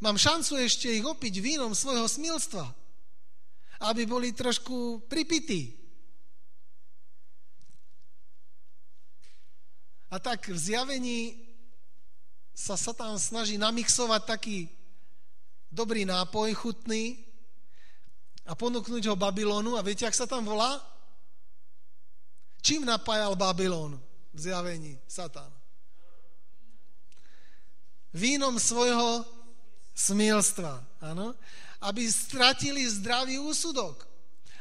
Mám 0.00 0.16
šancu 0.16 0.56
ešte 0.64 0.88
ich 0.88 1.04
opiť 1.04 1.34
vínom 1.44 1.76
svojho 1.76 2.08
smilstva, 2.08 2.64
aby 3.84 4.02
boli 4.08 4.32
trošku 4.32 5.06
pripití. 5.06 5.76
A 10.10 10.18
tak 10.18 10.50
v 10.50 10.58
zjavení 10.58 11.38
sa 12.50 12.74
Satan 12.74 13.14
snaží 13.20 13.54
namixovať 13.54 14.22
taký 14.26 14.58
dobrý 15.70 16.02
nápoj, 16.02 16.50
chutný, 16.58 17.29
a 18.50 18.52
ponúknuť 18.58 19.06
ho 19.06 19.14
Babylonu. 19.14 19.78
A 19.78 19.86
viete, 19.86 20.02
ak 20.02 20.16
sa 20.18 20.26
tam 20.26 20.42
volá? 20.42 20.82
Čím 22.60 22.82
napájal 22.82 23.38
Babylon 23.38 23.94
v 24.34 24.38
zjavení 24.38 24.98
Satan? 25.06 25.48
Vínom 28.10 28.58
svojho 28.58 29.22
smilstva, 29.94 30.82
áno? 30.98 31.38
Aby 31.78 32.10
stratili 32.10 32.82
zdravý 32.90 33.38
úsudok. 33.38 34.10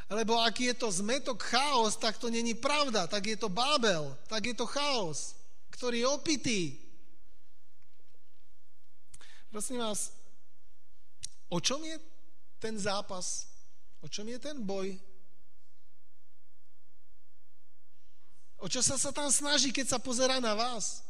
Lebo 0.10 0.38
ak 0.38 0.54
je 0.54 0.74
to 0.78 0.94
zmetok, 0.94 1.42
chaos, 1.50 1.98
tak 1.98 2.22
to 2.22 2.30
není 2.30 2.54
pravda, 2.54 3.10
tak 3.10 3.26
je 3.26 3.38
to 3.38 3.50
Babel, 3.50 4.14
tak 4.30 4.46
je 4.46 4.56
to 4.58 4.70
chaos, 4.70 5.34
ktorý 5.74 6.06
je 6.06 6.08
opitý. 6.10 6.62
Prosím 9.50 9.82
vás, 9.82 10.14
O 11.50 11.58
čom 11.58 11.82
je 11.82 11.98
ten 12.62 12.78
zápas? 12.78 13.49
O 14.00 14.08
čom 14.08 14.28
je 14.28 14.40
ten 14.40 14.56
boj? 14.64 14.96
O 18.60 18.68
čo 18.68 18.84
sa 18.84 19.00
sa 19.00 19.16
tam 19.16 19.32
snaží, 19.32 19.72
keď 19.72 19.96
sa 19.96 20.00
pozerá 20.00 20.44
na 20.44 20.52
vás? 20.56 21.04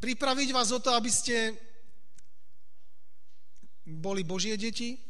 Pripraviť 0.00 0.48
vás 0.52 0.68
o 0.72 0.80
to, 0.80 0.92
aby 0.92 1.08
ste 1.08 1.56
boli 3.84 4.20
Božie 4.24 4.56
deti, 4.56 5.00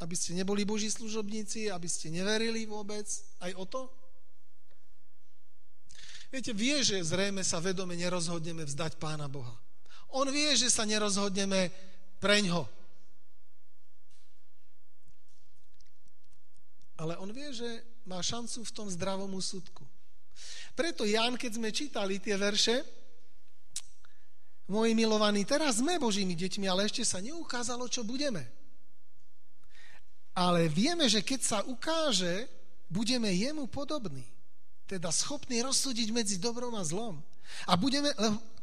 aby 0.00 0.16
ste 0.16 0.32
neboli 0.32 0.64
Boží 0.64 0.88
služobníci, 0.88 1.68
aby 1.68 1.88
ste 1.88 2.08
neverili 2.08 2.64
vôbec, 2.64 3.04
aj 3.44 3.52
o 3.56 3.64
to? 3.68 3.82
Viete, 6.28 6.52
vie, 6.52 6.80
že 6.84 7.00
zrejme 7.00 7.40
sa 7.40 7.60
vedome 7.60 7.96
nerozhodneme 7.96 8.64
vzdať 8.68 9.00
Pána 9.00 9.28
Boha. 9.28 9.67
On 10.14 10.24
vie, 10.28 10.56
že 10.56 10.72
sa 10.72 10.88
nerozhodneme 10.88 11.68
preňho. 12.22 12.64
Ale 16.98 17.14
on 17.22 17.30
vie, 17.30 17.52
že 17.54 17.68
má 18.08 18.18
šancu 18.18 18.66
v 18.66 18.74
tom 18.74 18.88
zdravom 18.90 19.30
úsudku. 19.36 19.86
Preto 20.74 21.06
Jan, 21.06 21.38
keď 21.38 21.52
sme 21.58 21.70
čítali 21.70 22.18
tie 22.18 22.34
verše, 22.34 22.82
moji 24.68 24.92
milovaní, 24.92 25.44
teraz 25.46 25.80
sme 25.80 26.00
Božími 26.00 26.34
deťmi, 26.34 26.66
ale 26.68 26.88
ešte 26.88 27.06
sa 27.06 27.22
neukázalo, 27.22 27.86
čo 27.86 28.02
budeme. 28.02 28.44
Ale 30.34 30.70
vieme, 30.70 31.06
že 31.10 31.22
keď 31.22 31.40
sa 31.40 31.58
ukáže, 31.66 32.46
budeme 32.90 33.30
jemu 33.32 33.66
podobní 33.66 34.26
teda 34.88 35.12
schopný 35.12 35.60
rozsúdiť 35.60 36.08
medzi 36.16 36.40
dobrom 36.40 36.72
a 36.72 36.82
zlom. 36.82 37.20
A 37.68 37.76
budeme 37.76 38.08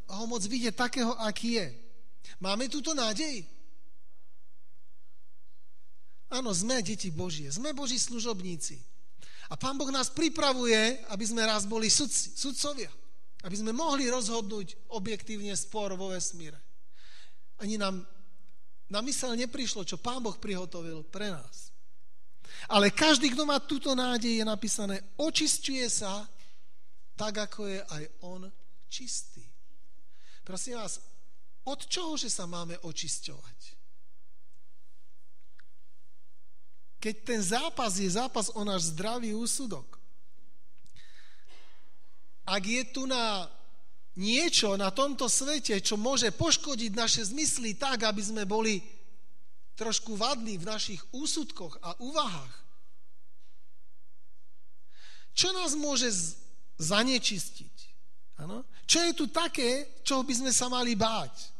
ho 0.10 0.26
môcť 0.30 0.48
vidieť 0.50 0.76
takého, 0.78 1.14
aký 1.18 1.58
je. 1.58 1.68
Máme 2.38 2.70
túto 2.70 2.94
nádej? 2.94 3.46
Áno, 6.30 6.52
sme 6.52 6.82
deti 6.82 7.14
Božie, 7.14 7.50
sme 7.54 7.72
Boží 7.72 8.02
služobníci. 8.02 8.82
A 9.50 9.54
Pán 9.54 9.78
Boh 9.78 9.94
nás 9.94 10.10
pripravuje, 10.10 11.06
aby 11.14 11.26
sme 11.26 11.46
raz 11.46 11.70
boli 11.70 11.86
sudci, 11.86 12.34
sudcovia. 12.34 12.90
Aby 13.46 13.62
sme 13.62 13.78
mohli 13.78 14.10
rozhodnúť 14.10 14.90
objektívne 14.90 15.54
spor 15.54 15.94
vo 15.94 16.10
vesmíre. 16.10 16.58
Ani 17.62 17.78
nám 17.78 18.02
na 18.90 19.00
mysel 19.06 19.38
neprišlo, 19.38 19.86
čo 19.86 20.02
Pán 20.02 20.26
Boh 20.26 20.34
prihotovil 20.34 21.06
pre 21.06 21.30
nás. 21.30 21.70
Ale 22.66 22.90
každý, 22.90 23.30
kto 23.30 23.46
má 23.46 23.62
túto 23.62 23.94
nádej, 23.94 24.42
je 24.42 24.46
napísané, 24.46 24.98
očistuje 25.22 25.86
sa 25.86 26.26
tak, 27.14 27.38
ako 27.38 27.70
je 27.70 27.80
aj 27.86 28.04
on 28.26 28.50
čistý. 28.90 29.45
Prosím 30.46 30.78
vás, 30.78 31.02
od 31.66 31.82
čoho, 31.90 32.14
že 32.14 32.30
sa 32.30 32.46
máme 32.46 32.78
očisťovať? 32.86 33.60
Keď 37.02 37.16
ten 37.26 37.42
zápas 37.42 37.98
je 37.98 38.10
zápas 38.14 38.54
o 38.54 38.62
náš 38.62 38.94
zdravý 38.94 39.34
úsudok, 39.34 39.98
ak 42.46 42.62
je 42.62 42.84
tu 42.94 43.10
na 43.10 43.50
niečo 44.16 44.78
na 44.78 44.94
tomto 44.94 45.26
svete, 45.26 45.82
čo 45.82 45.98
môže 45.98 46.30
poškodiť 46.30 46.92
naše 46.94 47.26
zmysly 47.26 47.74
tak, 47.76 48.06
aby 48.06 48.22
sme 48.22 48.46
boli 48.46 48.80
trošku 49.76 50.16
vadní 50.16 50.62
v 50.62 50.70
našich 50.70 51.02
úsudkoch 51.12 51.82
a 51.84 51.98
úvahách. 52.00 52.56
Čo 55.36 55.52
nás 55.52 55.76
môže 55.76 56.08
zanečistiť? 56.80 57.75
Ano? 58.40 58.68
Čo 58.84 59.00
je 59.06 59.14
tu 59.16 59.26
také, 59.32 60.02
čo 60.04 60.22
by 60.22 60.34
sme 60.36 60.52
sa 60.52 60.68
mali 60.68 60.94
báť? 60.94 61.52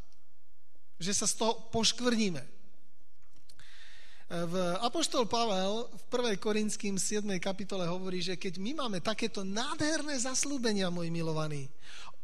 Že 1.00 1.12
sa 1.12 1.26
z 1.28 1.34
toho 1.40 1.54
poškvrníme. 1.72 2.44
V 4.26 4.56
Apoštol 4.82 5.30
Pavel 5.30 5.86
v 5.86 6.04
1. 6.10 6.42
Korinským 6.42 6.98
7. 6.98 7.24
kapitole 7.38 7.86
hovorí, 7.86 8.26
že 8.26 8.34
keď 8.34 8.58
my 8.58 8.72
máme 8.74 8.98
takéto 8.98 9.46
nádherné 9.46 10.18
zaslúbenia, 10.18 10.90
môj 10.90 11.14
milovaní, 11.14 11.70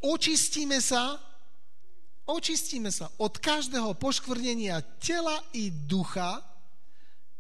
očistíme 0.02 0.82
sa 0.82 1.22
očistíme 2.32 2.88
sa 2.94 3.12
od 3.20 3.36
každého 3.38 3.98
poškvrnenia 4.00 4.80
tela 5.02 5.36
i 5.52 5.68
ducha, 5.68 6.40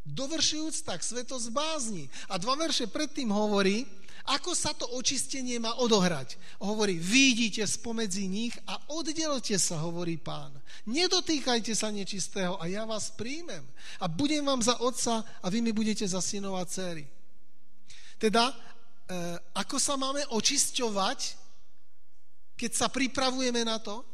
dovršujúc 0.03 0.81
tak 0.83 1.05
svetosť 1.05 1.47
bázni. 1.53 2.09
A 2.27 2.35
dva 2.41 2.57
verše 2.57 2.89
predtým 2.89 3.29
hovorí, 3.29 3.85
ako 4.25 4.53
sa 4.53 4.71
to 4.77 4.85
očistenie 4.93 5.57
má 5.57 5.73
odohrať. 5.81 6.37
Hovorí, 6.61 7.01
výjdite 7.01 7.65
spomedzi 7.65 8.29
nich 8.29 8.53
a 8.69 8.77
oddelte 8.93 9.57
sa, 9.57 9.81
hovorí 9.81 10.21
pán. 10.21 10.53
Nedotýkajte 10.85 11.73
sa 11.73 11.89
nečistého 11.89 12.61
a 12.61 12.69
ja 12.69 12.85
vás 12.85 13.09
príjmem. 13.09 13.65
A 13.97 14.05
budem 14.05 14.45
vám 14.45 14.61
za 14.61 14.77
otca 14.77 15.25
a 15.25 15.45
vy 15.49 15.65
mi 15.65 15.73
budete 15.73 16.05
za 16.05 16.21
synov 16.21 16.61
a 16.61 16.65
dcery. 16.69 17.09
Teda, 18.21 18.53
e, 18.53 18.55
ako 19.57 19.81
sa 19.81 19.97
máme 19.97 20.21
očisťovať, 20.29 21.19
keď 22.53 22.71
sa 22.77 22.87
pripravujeme 22.93 23.65
na 23.65 23.81
to? 23.81 24.05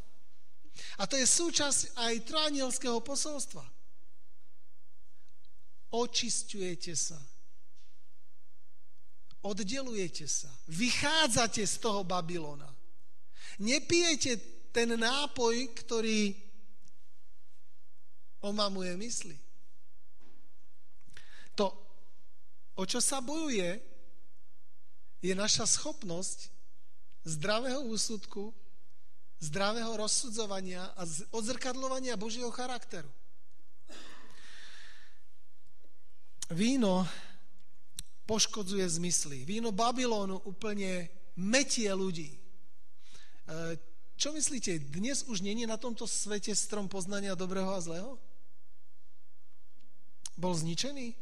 A 0.95 1.03
to 1.03 1.19
je 1.19 1.27
súčasť 1.27 1.99
aj 1.99 2.23
troanielského 2.23 3.03
posolstva. 3.03 3.65
Očistujete 5.91 6.95
sa. 6.95 7.19
Oddelujete 9.47 10.27
sa. 10.27 10.51
Vychádzate 10.67 11.63
z 11.63 11.75
toho 11.79 12.03
Babylona. 12.03 12.67
Nepijete 13.63 14.35
ten 14.75 14.99
nápoj, 14.99 15.71
ktorý 15.71 16.35
omamuje 18.43 18.91
mysli. 18.99 19.37
To, 21.55 21.71
o 22.75 22.83
čo 22.83 22.99
sa 22.99 23.23
bojuje, 23.23 23.79
je 25.23 25.33
naša 25.33 25.65
schopnosť 25.65 26.51
zdravého 27.25 27.87
úsudku 27.87 28.51
zdravého 29.37 29.93
rozsudzovania 29.93 30.81
a 30.97 31.05
odzrkadlovania 31.29 32.17
Božieho 32.17 32.49
charakteru. 32.49 33.09
Víno 36.49 37.05
poškodzuje 38.28 38.84
zmysly. 38.99 39.47
Víno 39.47 39.71
Babylonu 39.71 40.43
úplne 40.43 41.07
metie 41.39 41.88
ľudí. 41.88 42.36
E, 42.36 42.39
čo 44.19 44.36
myslíte, 44.36 44.91
dnes 44.91 45.23
už 45.25 45.39
není 45.39 45.63
na 45.63 45.80
tomto 45.80 46.03
svete 46.03 46.51
strom 46.51 46.91
poznania 46.91 47.39
dobrého 47.39 47.71
a 47.71 47.80
zlého? 47.80 48.19
Bol 50.36 50.53
zničený? 50.53 51.13
E, 51.13 51.17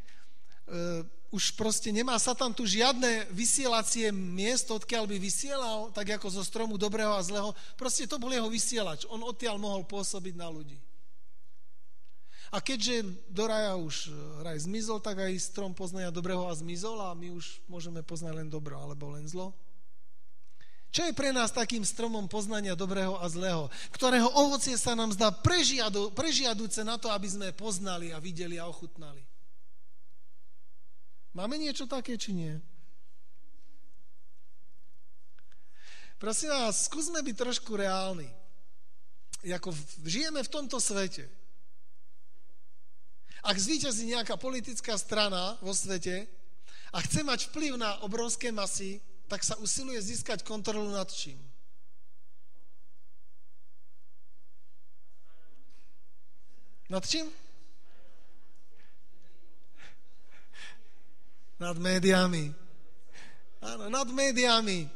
už 1.30 1.54
proste 1.60 1.92
nemá 1.92 2.16
sa 2.16 2.32
tam 2.32 2.56
tu 2.56 2.64
žiadne 2.64 3.28
vysielacie 3.30 4.10
miesto, 4.16 4.80
odkiaľ 4.80 5.04
by 5.06 5.18
vysielal, 5.20 5.92
tak 5.92 6.16
ako 6.16 6.32
zo 6.32 6.44
stromu 6.48 6.80
dobrého 6.80 7.12
a 7.12 7.22
zlého. 7.22 7.52
Proste 7.76 8.08
to 8.08 8.18
bol 8.18 8.32
jeho 8.32 8.50
vysielač. 8.50 9.04
On 9.12 9.20
odtiaľ 9.22 9.60
mohol 9.60 9.84
pôsobiť 9.84 10.34
na 10.34 10.48
ľudí. 10.48 10.80
A 12.56 12.64
keďže 12.64 13.04
do 13.28 13.52
raja 13.52 13.76
už 13.76 14.16
raj 14.40 14.64
zmizol, 14.64 15.04
tak 15.04 15.20
aj 15.20 15.36
strom 15.44 15.76
poznania 15.76 16.08
dobrého 16.08 16.48
a 16.48 16.56
zmizol 16.56 17.04
a 17.04 17.12
my 17.12 17.36
už 17.36 17.60
môžeme 17.68 18.00
poznať 18.00 18.32
len 18.32 18.48
dobro 18.48 18.80
alebo 18.80 19.12
len 19.12 19.28
zlo. 19.28 19.52
Čo 20.88 21.04
je 21.04 21.12
pre 21.12 21.36
nás 21.36 21.52
takým 21.52 21.84
stromom 21.84 22.32
poznania 22.32 22.72
dobrého 22.72 23.20
a 23.20 23.28
zlého, 23.28 23.68
ktorého 23.92 24.32
ovocie 24.40 24.80
sa 24.80 24.96
nám 24.96 25.12
zdá 25.12 25.36
prežiadu, 25.36 26.16
prežiadúce 26.16 26.80
na 26.88 26.96
to, 26.96 27.12
aby 27.12 27.28
sme 27.28 27.52
poznali 27.52 28.16
a 28.16 28.24
videli 28.24 28.56
a 28.56 28.72
ochutnali? 28.72 29.20
Máme 31.36 31.60
niečo 31.60 31.84
také, 31.92 32.16
či 32.16 32.32
nie? 32.32 32.56
Prosím 36.16 36.56
vás, 36.56 36.88
skúsme 36.88 37.20
byť 37.20 37.36
trošku 37.36 37.76
reálni. 37.76 38.32
Ako 39.44 39.76
žijeme 40.08 40.40
v 40.40 40.54
tomto 40.56 40.80
svete. 40.80 41.28
Ak 43.46 43.62
zvýťazí 43.62 44.10
nejaká 44.10 44.42
politická 44.42 44.98
strana 44.98 45.54
vo 45.62 45.70
svete 45.70 46.26
a 46.90 46.98
chce 47.06 47.22
mať 47.22 47.54
vplyv 47.54 47.78
na 47.78 48.02
obrovské 48.02 48.50
masy, 48.50 48.98
tak 49.30 49.46
sa 49.46 49.54
usiluje 49.62 50.02
získať 50.02 50.42
kontrolu 50.42 50.90
nad 50.90 51.06
čím? 51.06 51.38
Nad 56.90 57.06
čím? 57.06 57.30
Nad 61.62 61.78
médiami. 61.78 62.50
Áno, 63.62 63.94
nad 63.94 64.10
médiami. 64.10 64.90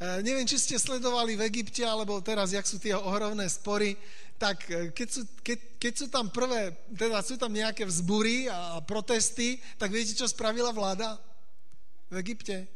E, 0.00 0.22
neviem, 0.24 0.46
či 0.48 0.58
ste 0.58 0.76
sledovali 0.78 1.38
v 1.38 1.46
Egypte, 1.46 1.82
alebo 1.86 2.18
teraz, 2.24 2.50
jak 2.50 2.66
sú 2.66 2.80
tie 2.82 2.94
ohromné 2.94 3.46
spory, 3.46 3.94
tak 4.38 4.64
e, 4.70 4.90
keď 4.90 5.08
sú, 5.08 5.22
keď, 5.42 5.58
keď 5.78 5.92
sú 5.94 6.06
tam 6.10 6.30
prvé, 6.30 6.74
teda 6.94 7.20
sú 7.22 7.38
tam 7.38 7.52
nejaké 7.52 7.86
vzbury 7.86 8.50
a 8.50 8.82
protesty, 8.82 9.62
tak 9.78 9.94
viete, 9.94 10.14
čo 10.14 10.30
spravila 10.30 10.74
vláda 10.74 11.18
v 12.10 12.18
Egypte? 12.22 12.66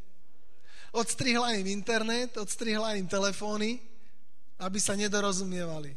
Odstrihla 0.95 1.55
im 1.61 1.69
internet, 1.69 2.35
odstrihla 2.41 2.97
im 2.97 3.05
telefóny 3.05 3.89
aby 4.59 4.79
sa 4.83 4.99
nedorozumievali. 4.99 5.95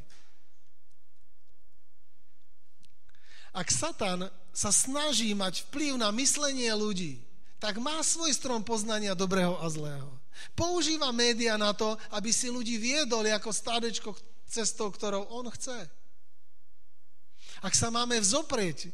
Ak 3.51 3.67
Satan 3.67 4.31
sa 4.55 4.71
snaží 4.71 5.33
mať 5.35 5.67
vplyv 5.67 5.99
na 5.99 6.13
myslenie 6.15 6.71
ľudí, 6.71 7.19
tak 7.59 7.81
má 7.81 7.99
svoj 7.99 8.31
strom 8.31 8.63
poznania 8.63 9.17
dobrého 9.17 9.59
a 9.59 9.67
zlého. 9.67 10.20
Používa 10.57 11.09
média 11.15 11.57
na 11.57 11.71
to, 11.73 11.97
aby 12.13 12.33
si 12.33 12.49
ľudí 12.51 12.77
viedol 12.77 13.25
ako 13.29 13.49
stádečko 13.53 14.09
cestou, 14.49 14.91
ktorou 14.91 15.27
on 15.31 15.47
chce. 15.53 15.87
Ak 17.61 17.77
sa 17.77 17.93
máme 17.93 18.17
vzoprieť 18.17 18.89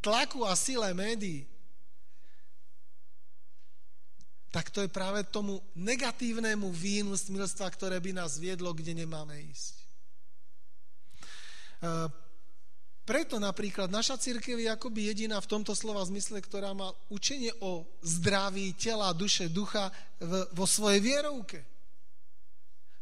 tlaku 0.00 0.42
a 0.48 0.56
sile 0.56 0.90
médií, 0.96 1.44
tak 4.50 4.72
to 4.72 4.80
je 4.80 4.88
práve 4.88 5.20
tomu 5.28 5.60
negatívnemu 5.76 6.72
vínu 6.72 7.12
smilstva, 7.12 7.68
ktoré 7.68 8.00
by 8.00 8.16
nás 8.16 8.40
viedlo, 8.40 8.72
kde 8.72 9.04
nemáme 9.04 9.36
ísť. 9.52 9.74
Preto 13.06 13.38
napríklad 13.38 13.86
naša 13.86 14.18
církev 14.18 14.58
je 14.58 14.66
akoby 14.66 15.14
jediná 15.14 15.38
v 15.38 15.46
tomto 15.46 15.78
slova 15.78 16.02
zmysle, 16.02 16.42
ktorá 16.42 16.74
má 16.74 16.90
učenie 17.06 17.54
o 17.62 17.86
zdraví 18.02 18.74
tela, 18.74 19.14
duše, 19.14 19.46
ducha 19.46 19.94
v, 20.18 20.42
vo 20.50 20.66
svojej 20.66 20.98
vierovke. 20.98 21.62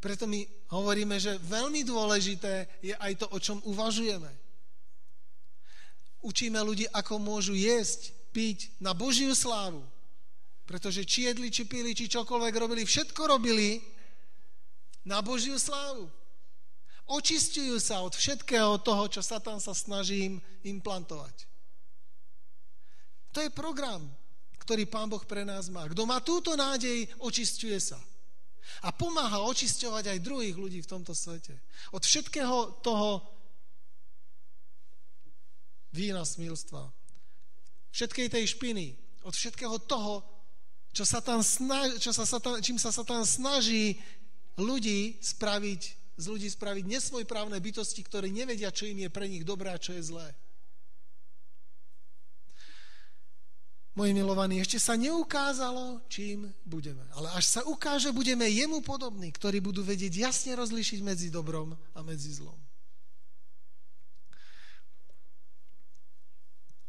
Preto 0.05 0.29
my 0.29 0.45
hovoríme, 0.77 1.17
že 1.17 1.41
veľmi 1.49 1.81
dôležité 1.89 2.85
je 2.85 2.93
aj 2.93 3.25
to, 3.25 3.27
o 3.33 3.39
čom 3.41 3.65
uvažujeme. 3.65 4.29
Učíme 6.21 6.61
ľudí, 6.61 6.85
ako 6.93 7.17
môžu 7.17 7.57
jesť, 7.57 8.13
piť 8.37 8.77
na 8.85 8.93
Božiu 8.93 9.33
slávu. 9.33 9.81
Pretože 10.69 11.09
či 11.09 11.33
jedli, 11.33 11.49
či 11.49 11.65
pili, 11.65 11.97
či 11.97 12.13
čokoľvek 12.13 12.55
robili, 12.61 12.85
všetko 12.85 13.23
robili 13.25 13.81
na 15.09 15.25
Božiu 15.25 15.57
slávu. 15.57 16.13
Očistujú 17.05 17.77
sa 17.81 18.01
od 18.01 18.17
všetkého 18.17 18.81
toho, 18.81 19.05
čo 19.13 19.21
Satan 19.21 19.61
sa 19.61 19.77
snaží 19.77 20.25
im 20.25 20.35
implantovať. 20.65 21.45
To 23.37 23.45
je 23.45 23.51
program, 23.53 24.01
ktorý 24.65 24.89
Pán 24.89 25.13
Boh 25.13 25.21
pre 25.27 25.45
nás 25.45 25.69
má. 25.69 25.85
Kto 25.85 26.09
má 26.09 26.25
túto 26.25 26.57
nádej, 26.57 27.05
očistuje 27.21 27.77
sa. 27.77 28.01
A 28.81 28.89
pomáha 28.89 29.45
očisťovať 29.45 30.17
aj 30.17 30.25
druhých 30.25 30.57
ľudí 30.57 30.81
v 30.81 30.91
tomto 30.91 31.13
svete. 31.13 31.53
Od 31.93 32.01
všetkého 32.01 32.81
toho 32.81 33.21
vína 35.93 36.25
smilstva, 36.25 36.89
všetkej 37.93 38.27
tej 38.33 38.45
špiny, 38.57 38.97
od 39.23 39.37
všetkého 39.37 39.77
toho, 39.85 40.25
čo 40.95 41.05
sa 41.05 41.21
tam 41.21 41.43
snaž, 41.43 41.99
čo 41.99 42.15
sa 42.15 42.25
satan, 42.25 42.63
čím 42.63 42.79
sa 42.79 42.95
Satan 42.95 43.27
snaží 43.27 43.99
ľudí 44.55 45.19
spraviť, 45.19 45.83
z 46.15 46.25
ľudí 46.31 46.47
spraviť 46.47 46.85
nesvojprávne 46.87 47.59
bytosti, 47.59 48.03
ktorí 48.07 48.31
nevedia, 48.31 48.71
čo 48.71 48.87
im 48.87 49.03
je 49.03 49.11
pre 49.11 49.27
nich 49.27 49.43
dobré 49.43 49.75
a 49.75 49.83
čo 49.83 49.95
je 49.95 50.03
zlé. 50.03 50.29
Moji 53.95 54.11
milovaní, 54.11 54.59
ešte 54.59 54.83
sa 54.83 54.99
neukázalo, 54.99 56.03
čím 56.11 56.51
budeme. 56.67 57.07
Ale 57.15 57.31
až 57.39 57.47
sa 57.47 57.61
ukáže, 57.63 58.11
budeme 58.11 58.43
jemu 58.51 58.83
podobní, 58.83 59.31
ktorí 59.31 59.63
budú 59.63 59.87
vedieť 59.87 60.19
jasne 60.19 60.59
rozlišiť 60.59 60.99
medzi 61.07 61.31
dobrom 61.31 61.79
a 61.95 62.03
medzi 62.03 62.35
zlom. 62.35 62.59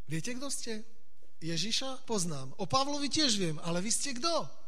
Viete, 0.10 0.34
kto 0.34 0.50
ste? 0.50 0.82
Ježiša 1.46 2.10
poznám. 2.10 2.54
O 2.58 2.66
Pavlovi 2.66 3.06
tiež 3.06 3.38
viem, 3.38 3.62
ale 3.62 3.86
vy 3.86 3.94
ste 3.94 4.18
kto? 4.18 4.65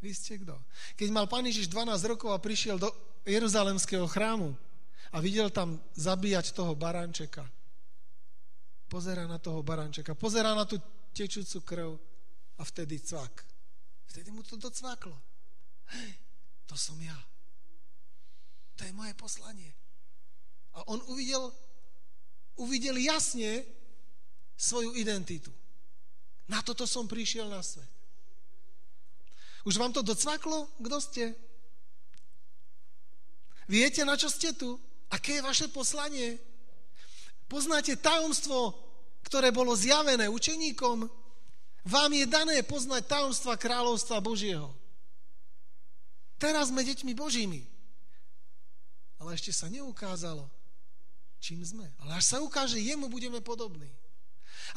Vy 0.00 0.10
ste 0.12 0.38
kto? 0.40 0.54
Keď 0.94 1.08
mal 1.08 1.24
pán 1.26 1.48
Ježiš 1.48 1.72
12 1.72 2.12
rokov 2.12 2.30
a 2.32 2.42
prišiel 2.42 2.76
do 2.76 2.92
Jeruzalemského 3.24 4.04
chrámu 4.06 4.52
a 5.10 5.16
videl 5.18 5.48
tam 5.48 5.80
zabíjať 5.96 6.52
toho 6.52 6.76
barančeka, 6.76 7.42
pozera 8.86 9.24
na 9.24 9.40
toho 9.40 9.64
barančeka, 9.64 10.14
pozera 10.14 10.52
na 10.52 10.68
tú 10.68 10.78
tečúcu 11.16 11.58
krv 11.64 11.90
a 12.60 12.62
vtedy 12.62 13.00
cvak. 13.00 13.44
Vtedy 14.12 14.28
mu 14.30 14.44
to 14.44 14.60
docvaklo. 14.60 15.16
Hej, 15.96 16.12
to 16.68 16.76
som 16.76 16.96
ja. 17.00 17.16
To 18.76 18.84
je 18.84 18.92
moje 18.92 19.16
poslanie. 19.16 19.72
A 20.76 20.84
on 20.92 21.00
uvidel, 21.08 21.48
uvidel 22.60 23.00
jasne 23.00 23.64
svoju 24.60 24.92
identitu. 24.92 25.48
Na 26.46 26.60
toto 26.60 26.84
som 26.84 27.08
prišiel 27.08 27.48
na 27.48 27.64
svet. 27.64 27.95
Už 29.66 29.82
vám 29.82 29.90
to 29.90 30.06
docvaklo? 30.06 30.70
Kto 30.78 30.96
ste? 31.02 31.34
Viete, 33.66 34.06
na 34.06 34.14
čo 34.14 34.30
ste 34.30 34.54
tu? 34.54 34.78
Aké 35.10 35.42
je 35.42 35.42
vaše 35.42 35.66
poslanie? 35.66 36.38
Poznáte 37.50 37.98
tajomstvo, 37.98 38.78
ktoré 39.26 39.50
bolo 39.50 39.74
zjavené 39.74 40.30
učeníkom? 40.30 41.10
Vám 41.82 42.10
je 42.14 42.26
dané 42.30 42.62
poznať 42.62 43.10
tajomstva 43.10 43.58
kráľovstva 43.58 44.22
Božieho. 44.22 44.70
Teraz 46.38 46.70
sme 46.70 46.86
deťmi 46.86 47.10
Božími. 47.18 47.66
Ale 49.18 49.34
ešte 49.34 49.50
sa 49.50 49.66
neukázalo, 49.66 50.46
čím 51.42 51.58
sme. 51.66 51.90
Ale 52.06 52.22
až 52.22 52.24
sa 52.26 52.38
ukáže, 52.38 52.78
jemu 52.78 53.10
budeme 53.10 53.42
podobní. 53.42 53.90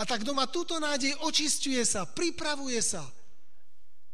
A 0.02 0.06
tak 0.06 0.26
má 0.34 0.50
túto 0.50 0.82
nádej, 0.82 1.14
očistuje 1.22 1.82
sa, 1.86 2.10
pripravuje 2.10 2.82
sa 2.82 3.06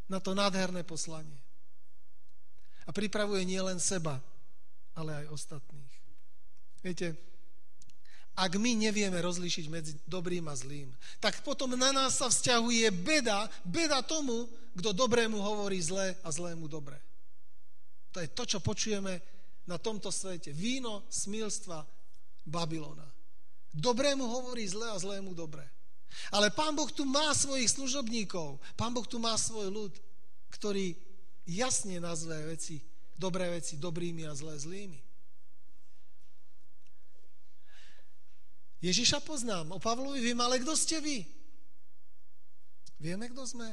na 0.10 0.22
to 0.22 0.38
nádherné 0.38 0.86
poslanie. 0.86 1.38
A 2.86 2.94
pripravuje 2.94 3.42
nielen 3.46 3.82
seba, 3.82 4.22
ale 4.94 5.26
aj 5.26 5.34
ostatných. 5.34 5.94
Viete, 6.86 7.18
ak 8.36 8.60
my 8.60 8.76
nevieme 8.76 9.18
rozlíšiť 9.24 9.66
medzi 9.72 9.94
dobrým 10.06 10.46
a 10.52 10.54
zlým, 10.54 10.92
tak 11.24 11.42
potom 11.42 11.74
na 11.74 11.90
nás 11.96 12.20
sa 12.20 12.28
vzťahuje 12.28 12.92
beda, 12.92 13.48
beda 13.64 14.04
tomu, 14.06 14.46
kto 14.76 14.92
dobrému 14.92 15.40
hovorí 15.40 15.80
zlé 15.80 16.20
a 16.20 16.30
zlému 16.30 16.68
dobre. 16.68 17.00
To 18.12 18.20
je 18.20 18.28
to, 18.32 18.44
čo 18.44 18.60
počujeme 18.60 19.24
na 19.66 19.80
tomto 19.80 20.12
svete. 20.12 20.52
Víno 20.52 21.08
smilstva 21.10 21.84
Babylona. 22.46 23.08
Dobrému 23.76 24.24
hovorí 24.24 24.64
zle 24.68 24.88
a 24.88 24.96
zlému 25.00 25.36
dobre. 25.36 25.68
Ale 26.32 26.52
Pán 26.52 26.76
Boh 26.76 26.90
tu 26.90 27.06
má 27.06 27.32
svojich 27.36 27.72
služobníkov. 27.72 28.60
Pán 28.76 28.92
Boh 28.92 29.06
tu 29.06 29.22
má 29.22 29.36
svoj 29.38 29.72
ľud, 29.72 29.94
ktorý 30.52 30.96
jasne 31.46 32.02
nazve 32.02 32.36
veci, 32.46 32.82
dobré 33.16 33.50
veci 33.54 33.78
dobrými 33.78 34.26
a 34.26 34.34
zlé 34.34 34.58
zlými. 34.58 35.00
Ježiša 38.84 39.24
poznám, 39.26 39.74
o 39.74 39.80
Pavlovi 39.82 40.22
viem, 40.22 40.38
ale 40.38 40.62
kto 40.62 40.78
ste 40.78 41.02
vy? 41.02 41.26
Vieme, 43.02 43.32
kto 43.34 43.42
sme? 43.48 43.70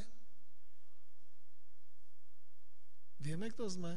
Vieme, 3.21 3.53
kto 3.53 3.69
sme? 3.69 3.93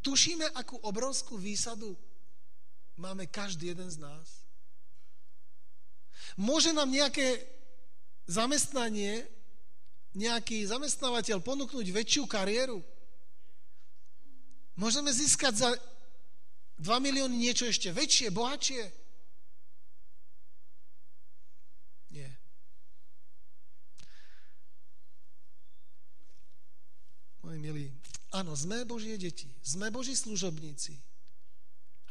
Tušíme, 0.00 0.54
akú 0.54 0.78
obrovskú 0.86 1.34
výsadu 1.34 1.98
máme 2.94 3.26
každý 3.26 3.74
jeden 3.74 3.90
z 3.90 3.98
nás? 3.98 4.45
Môže 6.34 6.74
nám 6.74 6.90
nejaké 6.90 7.38
zamestnanie, 8.26 9.22
nejaký 10.18 10.66
zamestnávateľ 10.66 11.38
ponúknuť 11.38 11.86
väčšiu 11.94 12.26
kariéru? 12.26 12.82
Môžeme 14.74 15.14
získať 15.14 15.54
za 15.56 15.70
2 16.82 16.84
milióny 17.00 17.32
niečo 17.32 17.64
ešte 17.64 17.88
väčšie, 17.94 18.28
bohatšie? 18.28 18.82
Nie. 22.12 22.28
Moji 27.40 27.58
milí, 27.62 27.86
áno, 28.36 28.52
sme 28.52 28.84
Božie 28.84 29.16
deti, 29.16 29.48
sme 29.64 29.88
Boží 29.88 30.12
služobníci. 30.12 30.92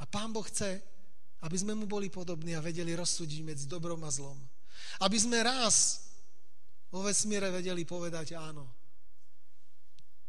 A 0.02 0.10
Pán 0.10 0.34
Boh 0.34 0.44
chce, 0.44 0.82
aby 1.46 1.58
sme 1.62 1.78
mu 1.78 1.86
boli 1.86 2.10
podobní 2.10 2.58
a 2.58 2.66
vedeli 2.66 2.98
rozsúdiť 2.98 3.46
medzi 3.46 3.66
dobrom 3.70 4.02
a 4.02 4.10
zlom. 4.10 4.38
Aby 5.06 5.22
sme 5.22 5.46
raz 5.46 6.02
vo 6.90 7.06
vesmíre 7.06 7.54
vedeli 7.54 7.86
povedať 7.86 8.34
áno. 8.34 8.66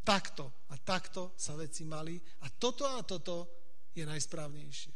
Takto 0.04 0.68
a 0.70 0.76
takto 0.76 1.32
sa 1.34 1.56
veci 1.56 1.82
mali 1.88 2.20
a 2.44 2.52
toto 2.52 2.84
a 2.84 3.00
toto 3.02 3.48
je 3.96 4.04
najsprávnejšie. 4.04 4.92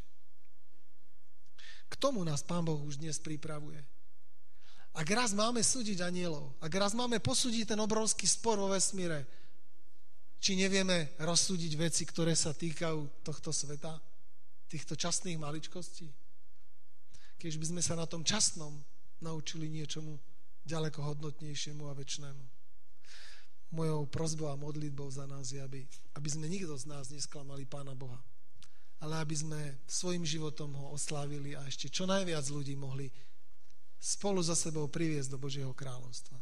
K 1.90 1.94
tomu 1.98 2.22
nás 2.22 2.44
Pán 2.46 2.62
Boh 2.62 2.78
už 2.84 3.00
dnes 3.00 3.18
pripravuje. 3.18 3.80
Ak 4.94 5.08
raz 5.10 5.32
máme 5.34 5.64
súdiť 5.64 6.04
anielov, 6.04 6.54
ak 6.62 6.70
raz 6.74 6.92
máme 6.94 7.18
posúdiť 7.18 7.74
ten 7.74 7.80
obrovský 7.80 8.28
spor 8.28 8.60
vo 8.60 8.70
vesmíre, 8.70 9.26
či 10.38 10.54
nevieme 10.58 11.14
rozsúdiť 11.18 11.72
veci, 11.80 12.02
ktoré 12.06 12.34
sa 12.34 12.54
týkajú 12.54 13.24
tohto 13.26 13.50
sveta, 13.54 14.09
týchto 14.70 14.94
častných 14.94 15.42
maličkostí? 15.42 16.06
Keď 17.42 17.52
by 17.58 17.66
sme 17.74 17.82
sa 17.82 17.98
na 17.98 18.06
tom 18.06 18.22
časnom 18.22 18.78
naučili 19.18 19.66
niečomu 19.66 20.16
ďaleko 20.64 21.02
hodnotnejšiemu 21.02 21.90
a 21.90 21.96
väčšnému. 21.96 22.44
mojou 23.70 24.02
prozbou 24.10 24.50
a 24.50 24.58
modlitbou 24.58 25.06
za 25.14 25.30
nás 25.30 25.54
je, 25.54 25.62
aby, 25.62 25.86
aby 26.18 26.28
sme 26.30 26.50
nikto 26.50 26.74
z 26.74 26.90
nás 26.90 27.06
nesklamali 27.06 27.62
Pána 27.70 27.94
Boha. 27.94 28.18
Ale 28.98 29.22
aby 29.22 29.32
sme 29.32 29.78
svojim 29.86 30.26
životom 30.26 30.74
ho 30.74 30.90
oslávili 30.90 31.54
a 31.54 31.62
ešte 31.70 31.86
čo 31.86 32.02
najviac 32.02 32.44
ľudí 32.50 32.74
mohli 32.74 33.08
spolu 34.02 34.42
za 34.42 34.58
sebou 34.58 34.90
priviesť 34.90 35.30
do 35.30 35.38
Božieho 35.38 35.70
kráľovstva. 35.70 36.34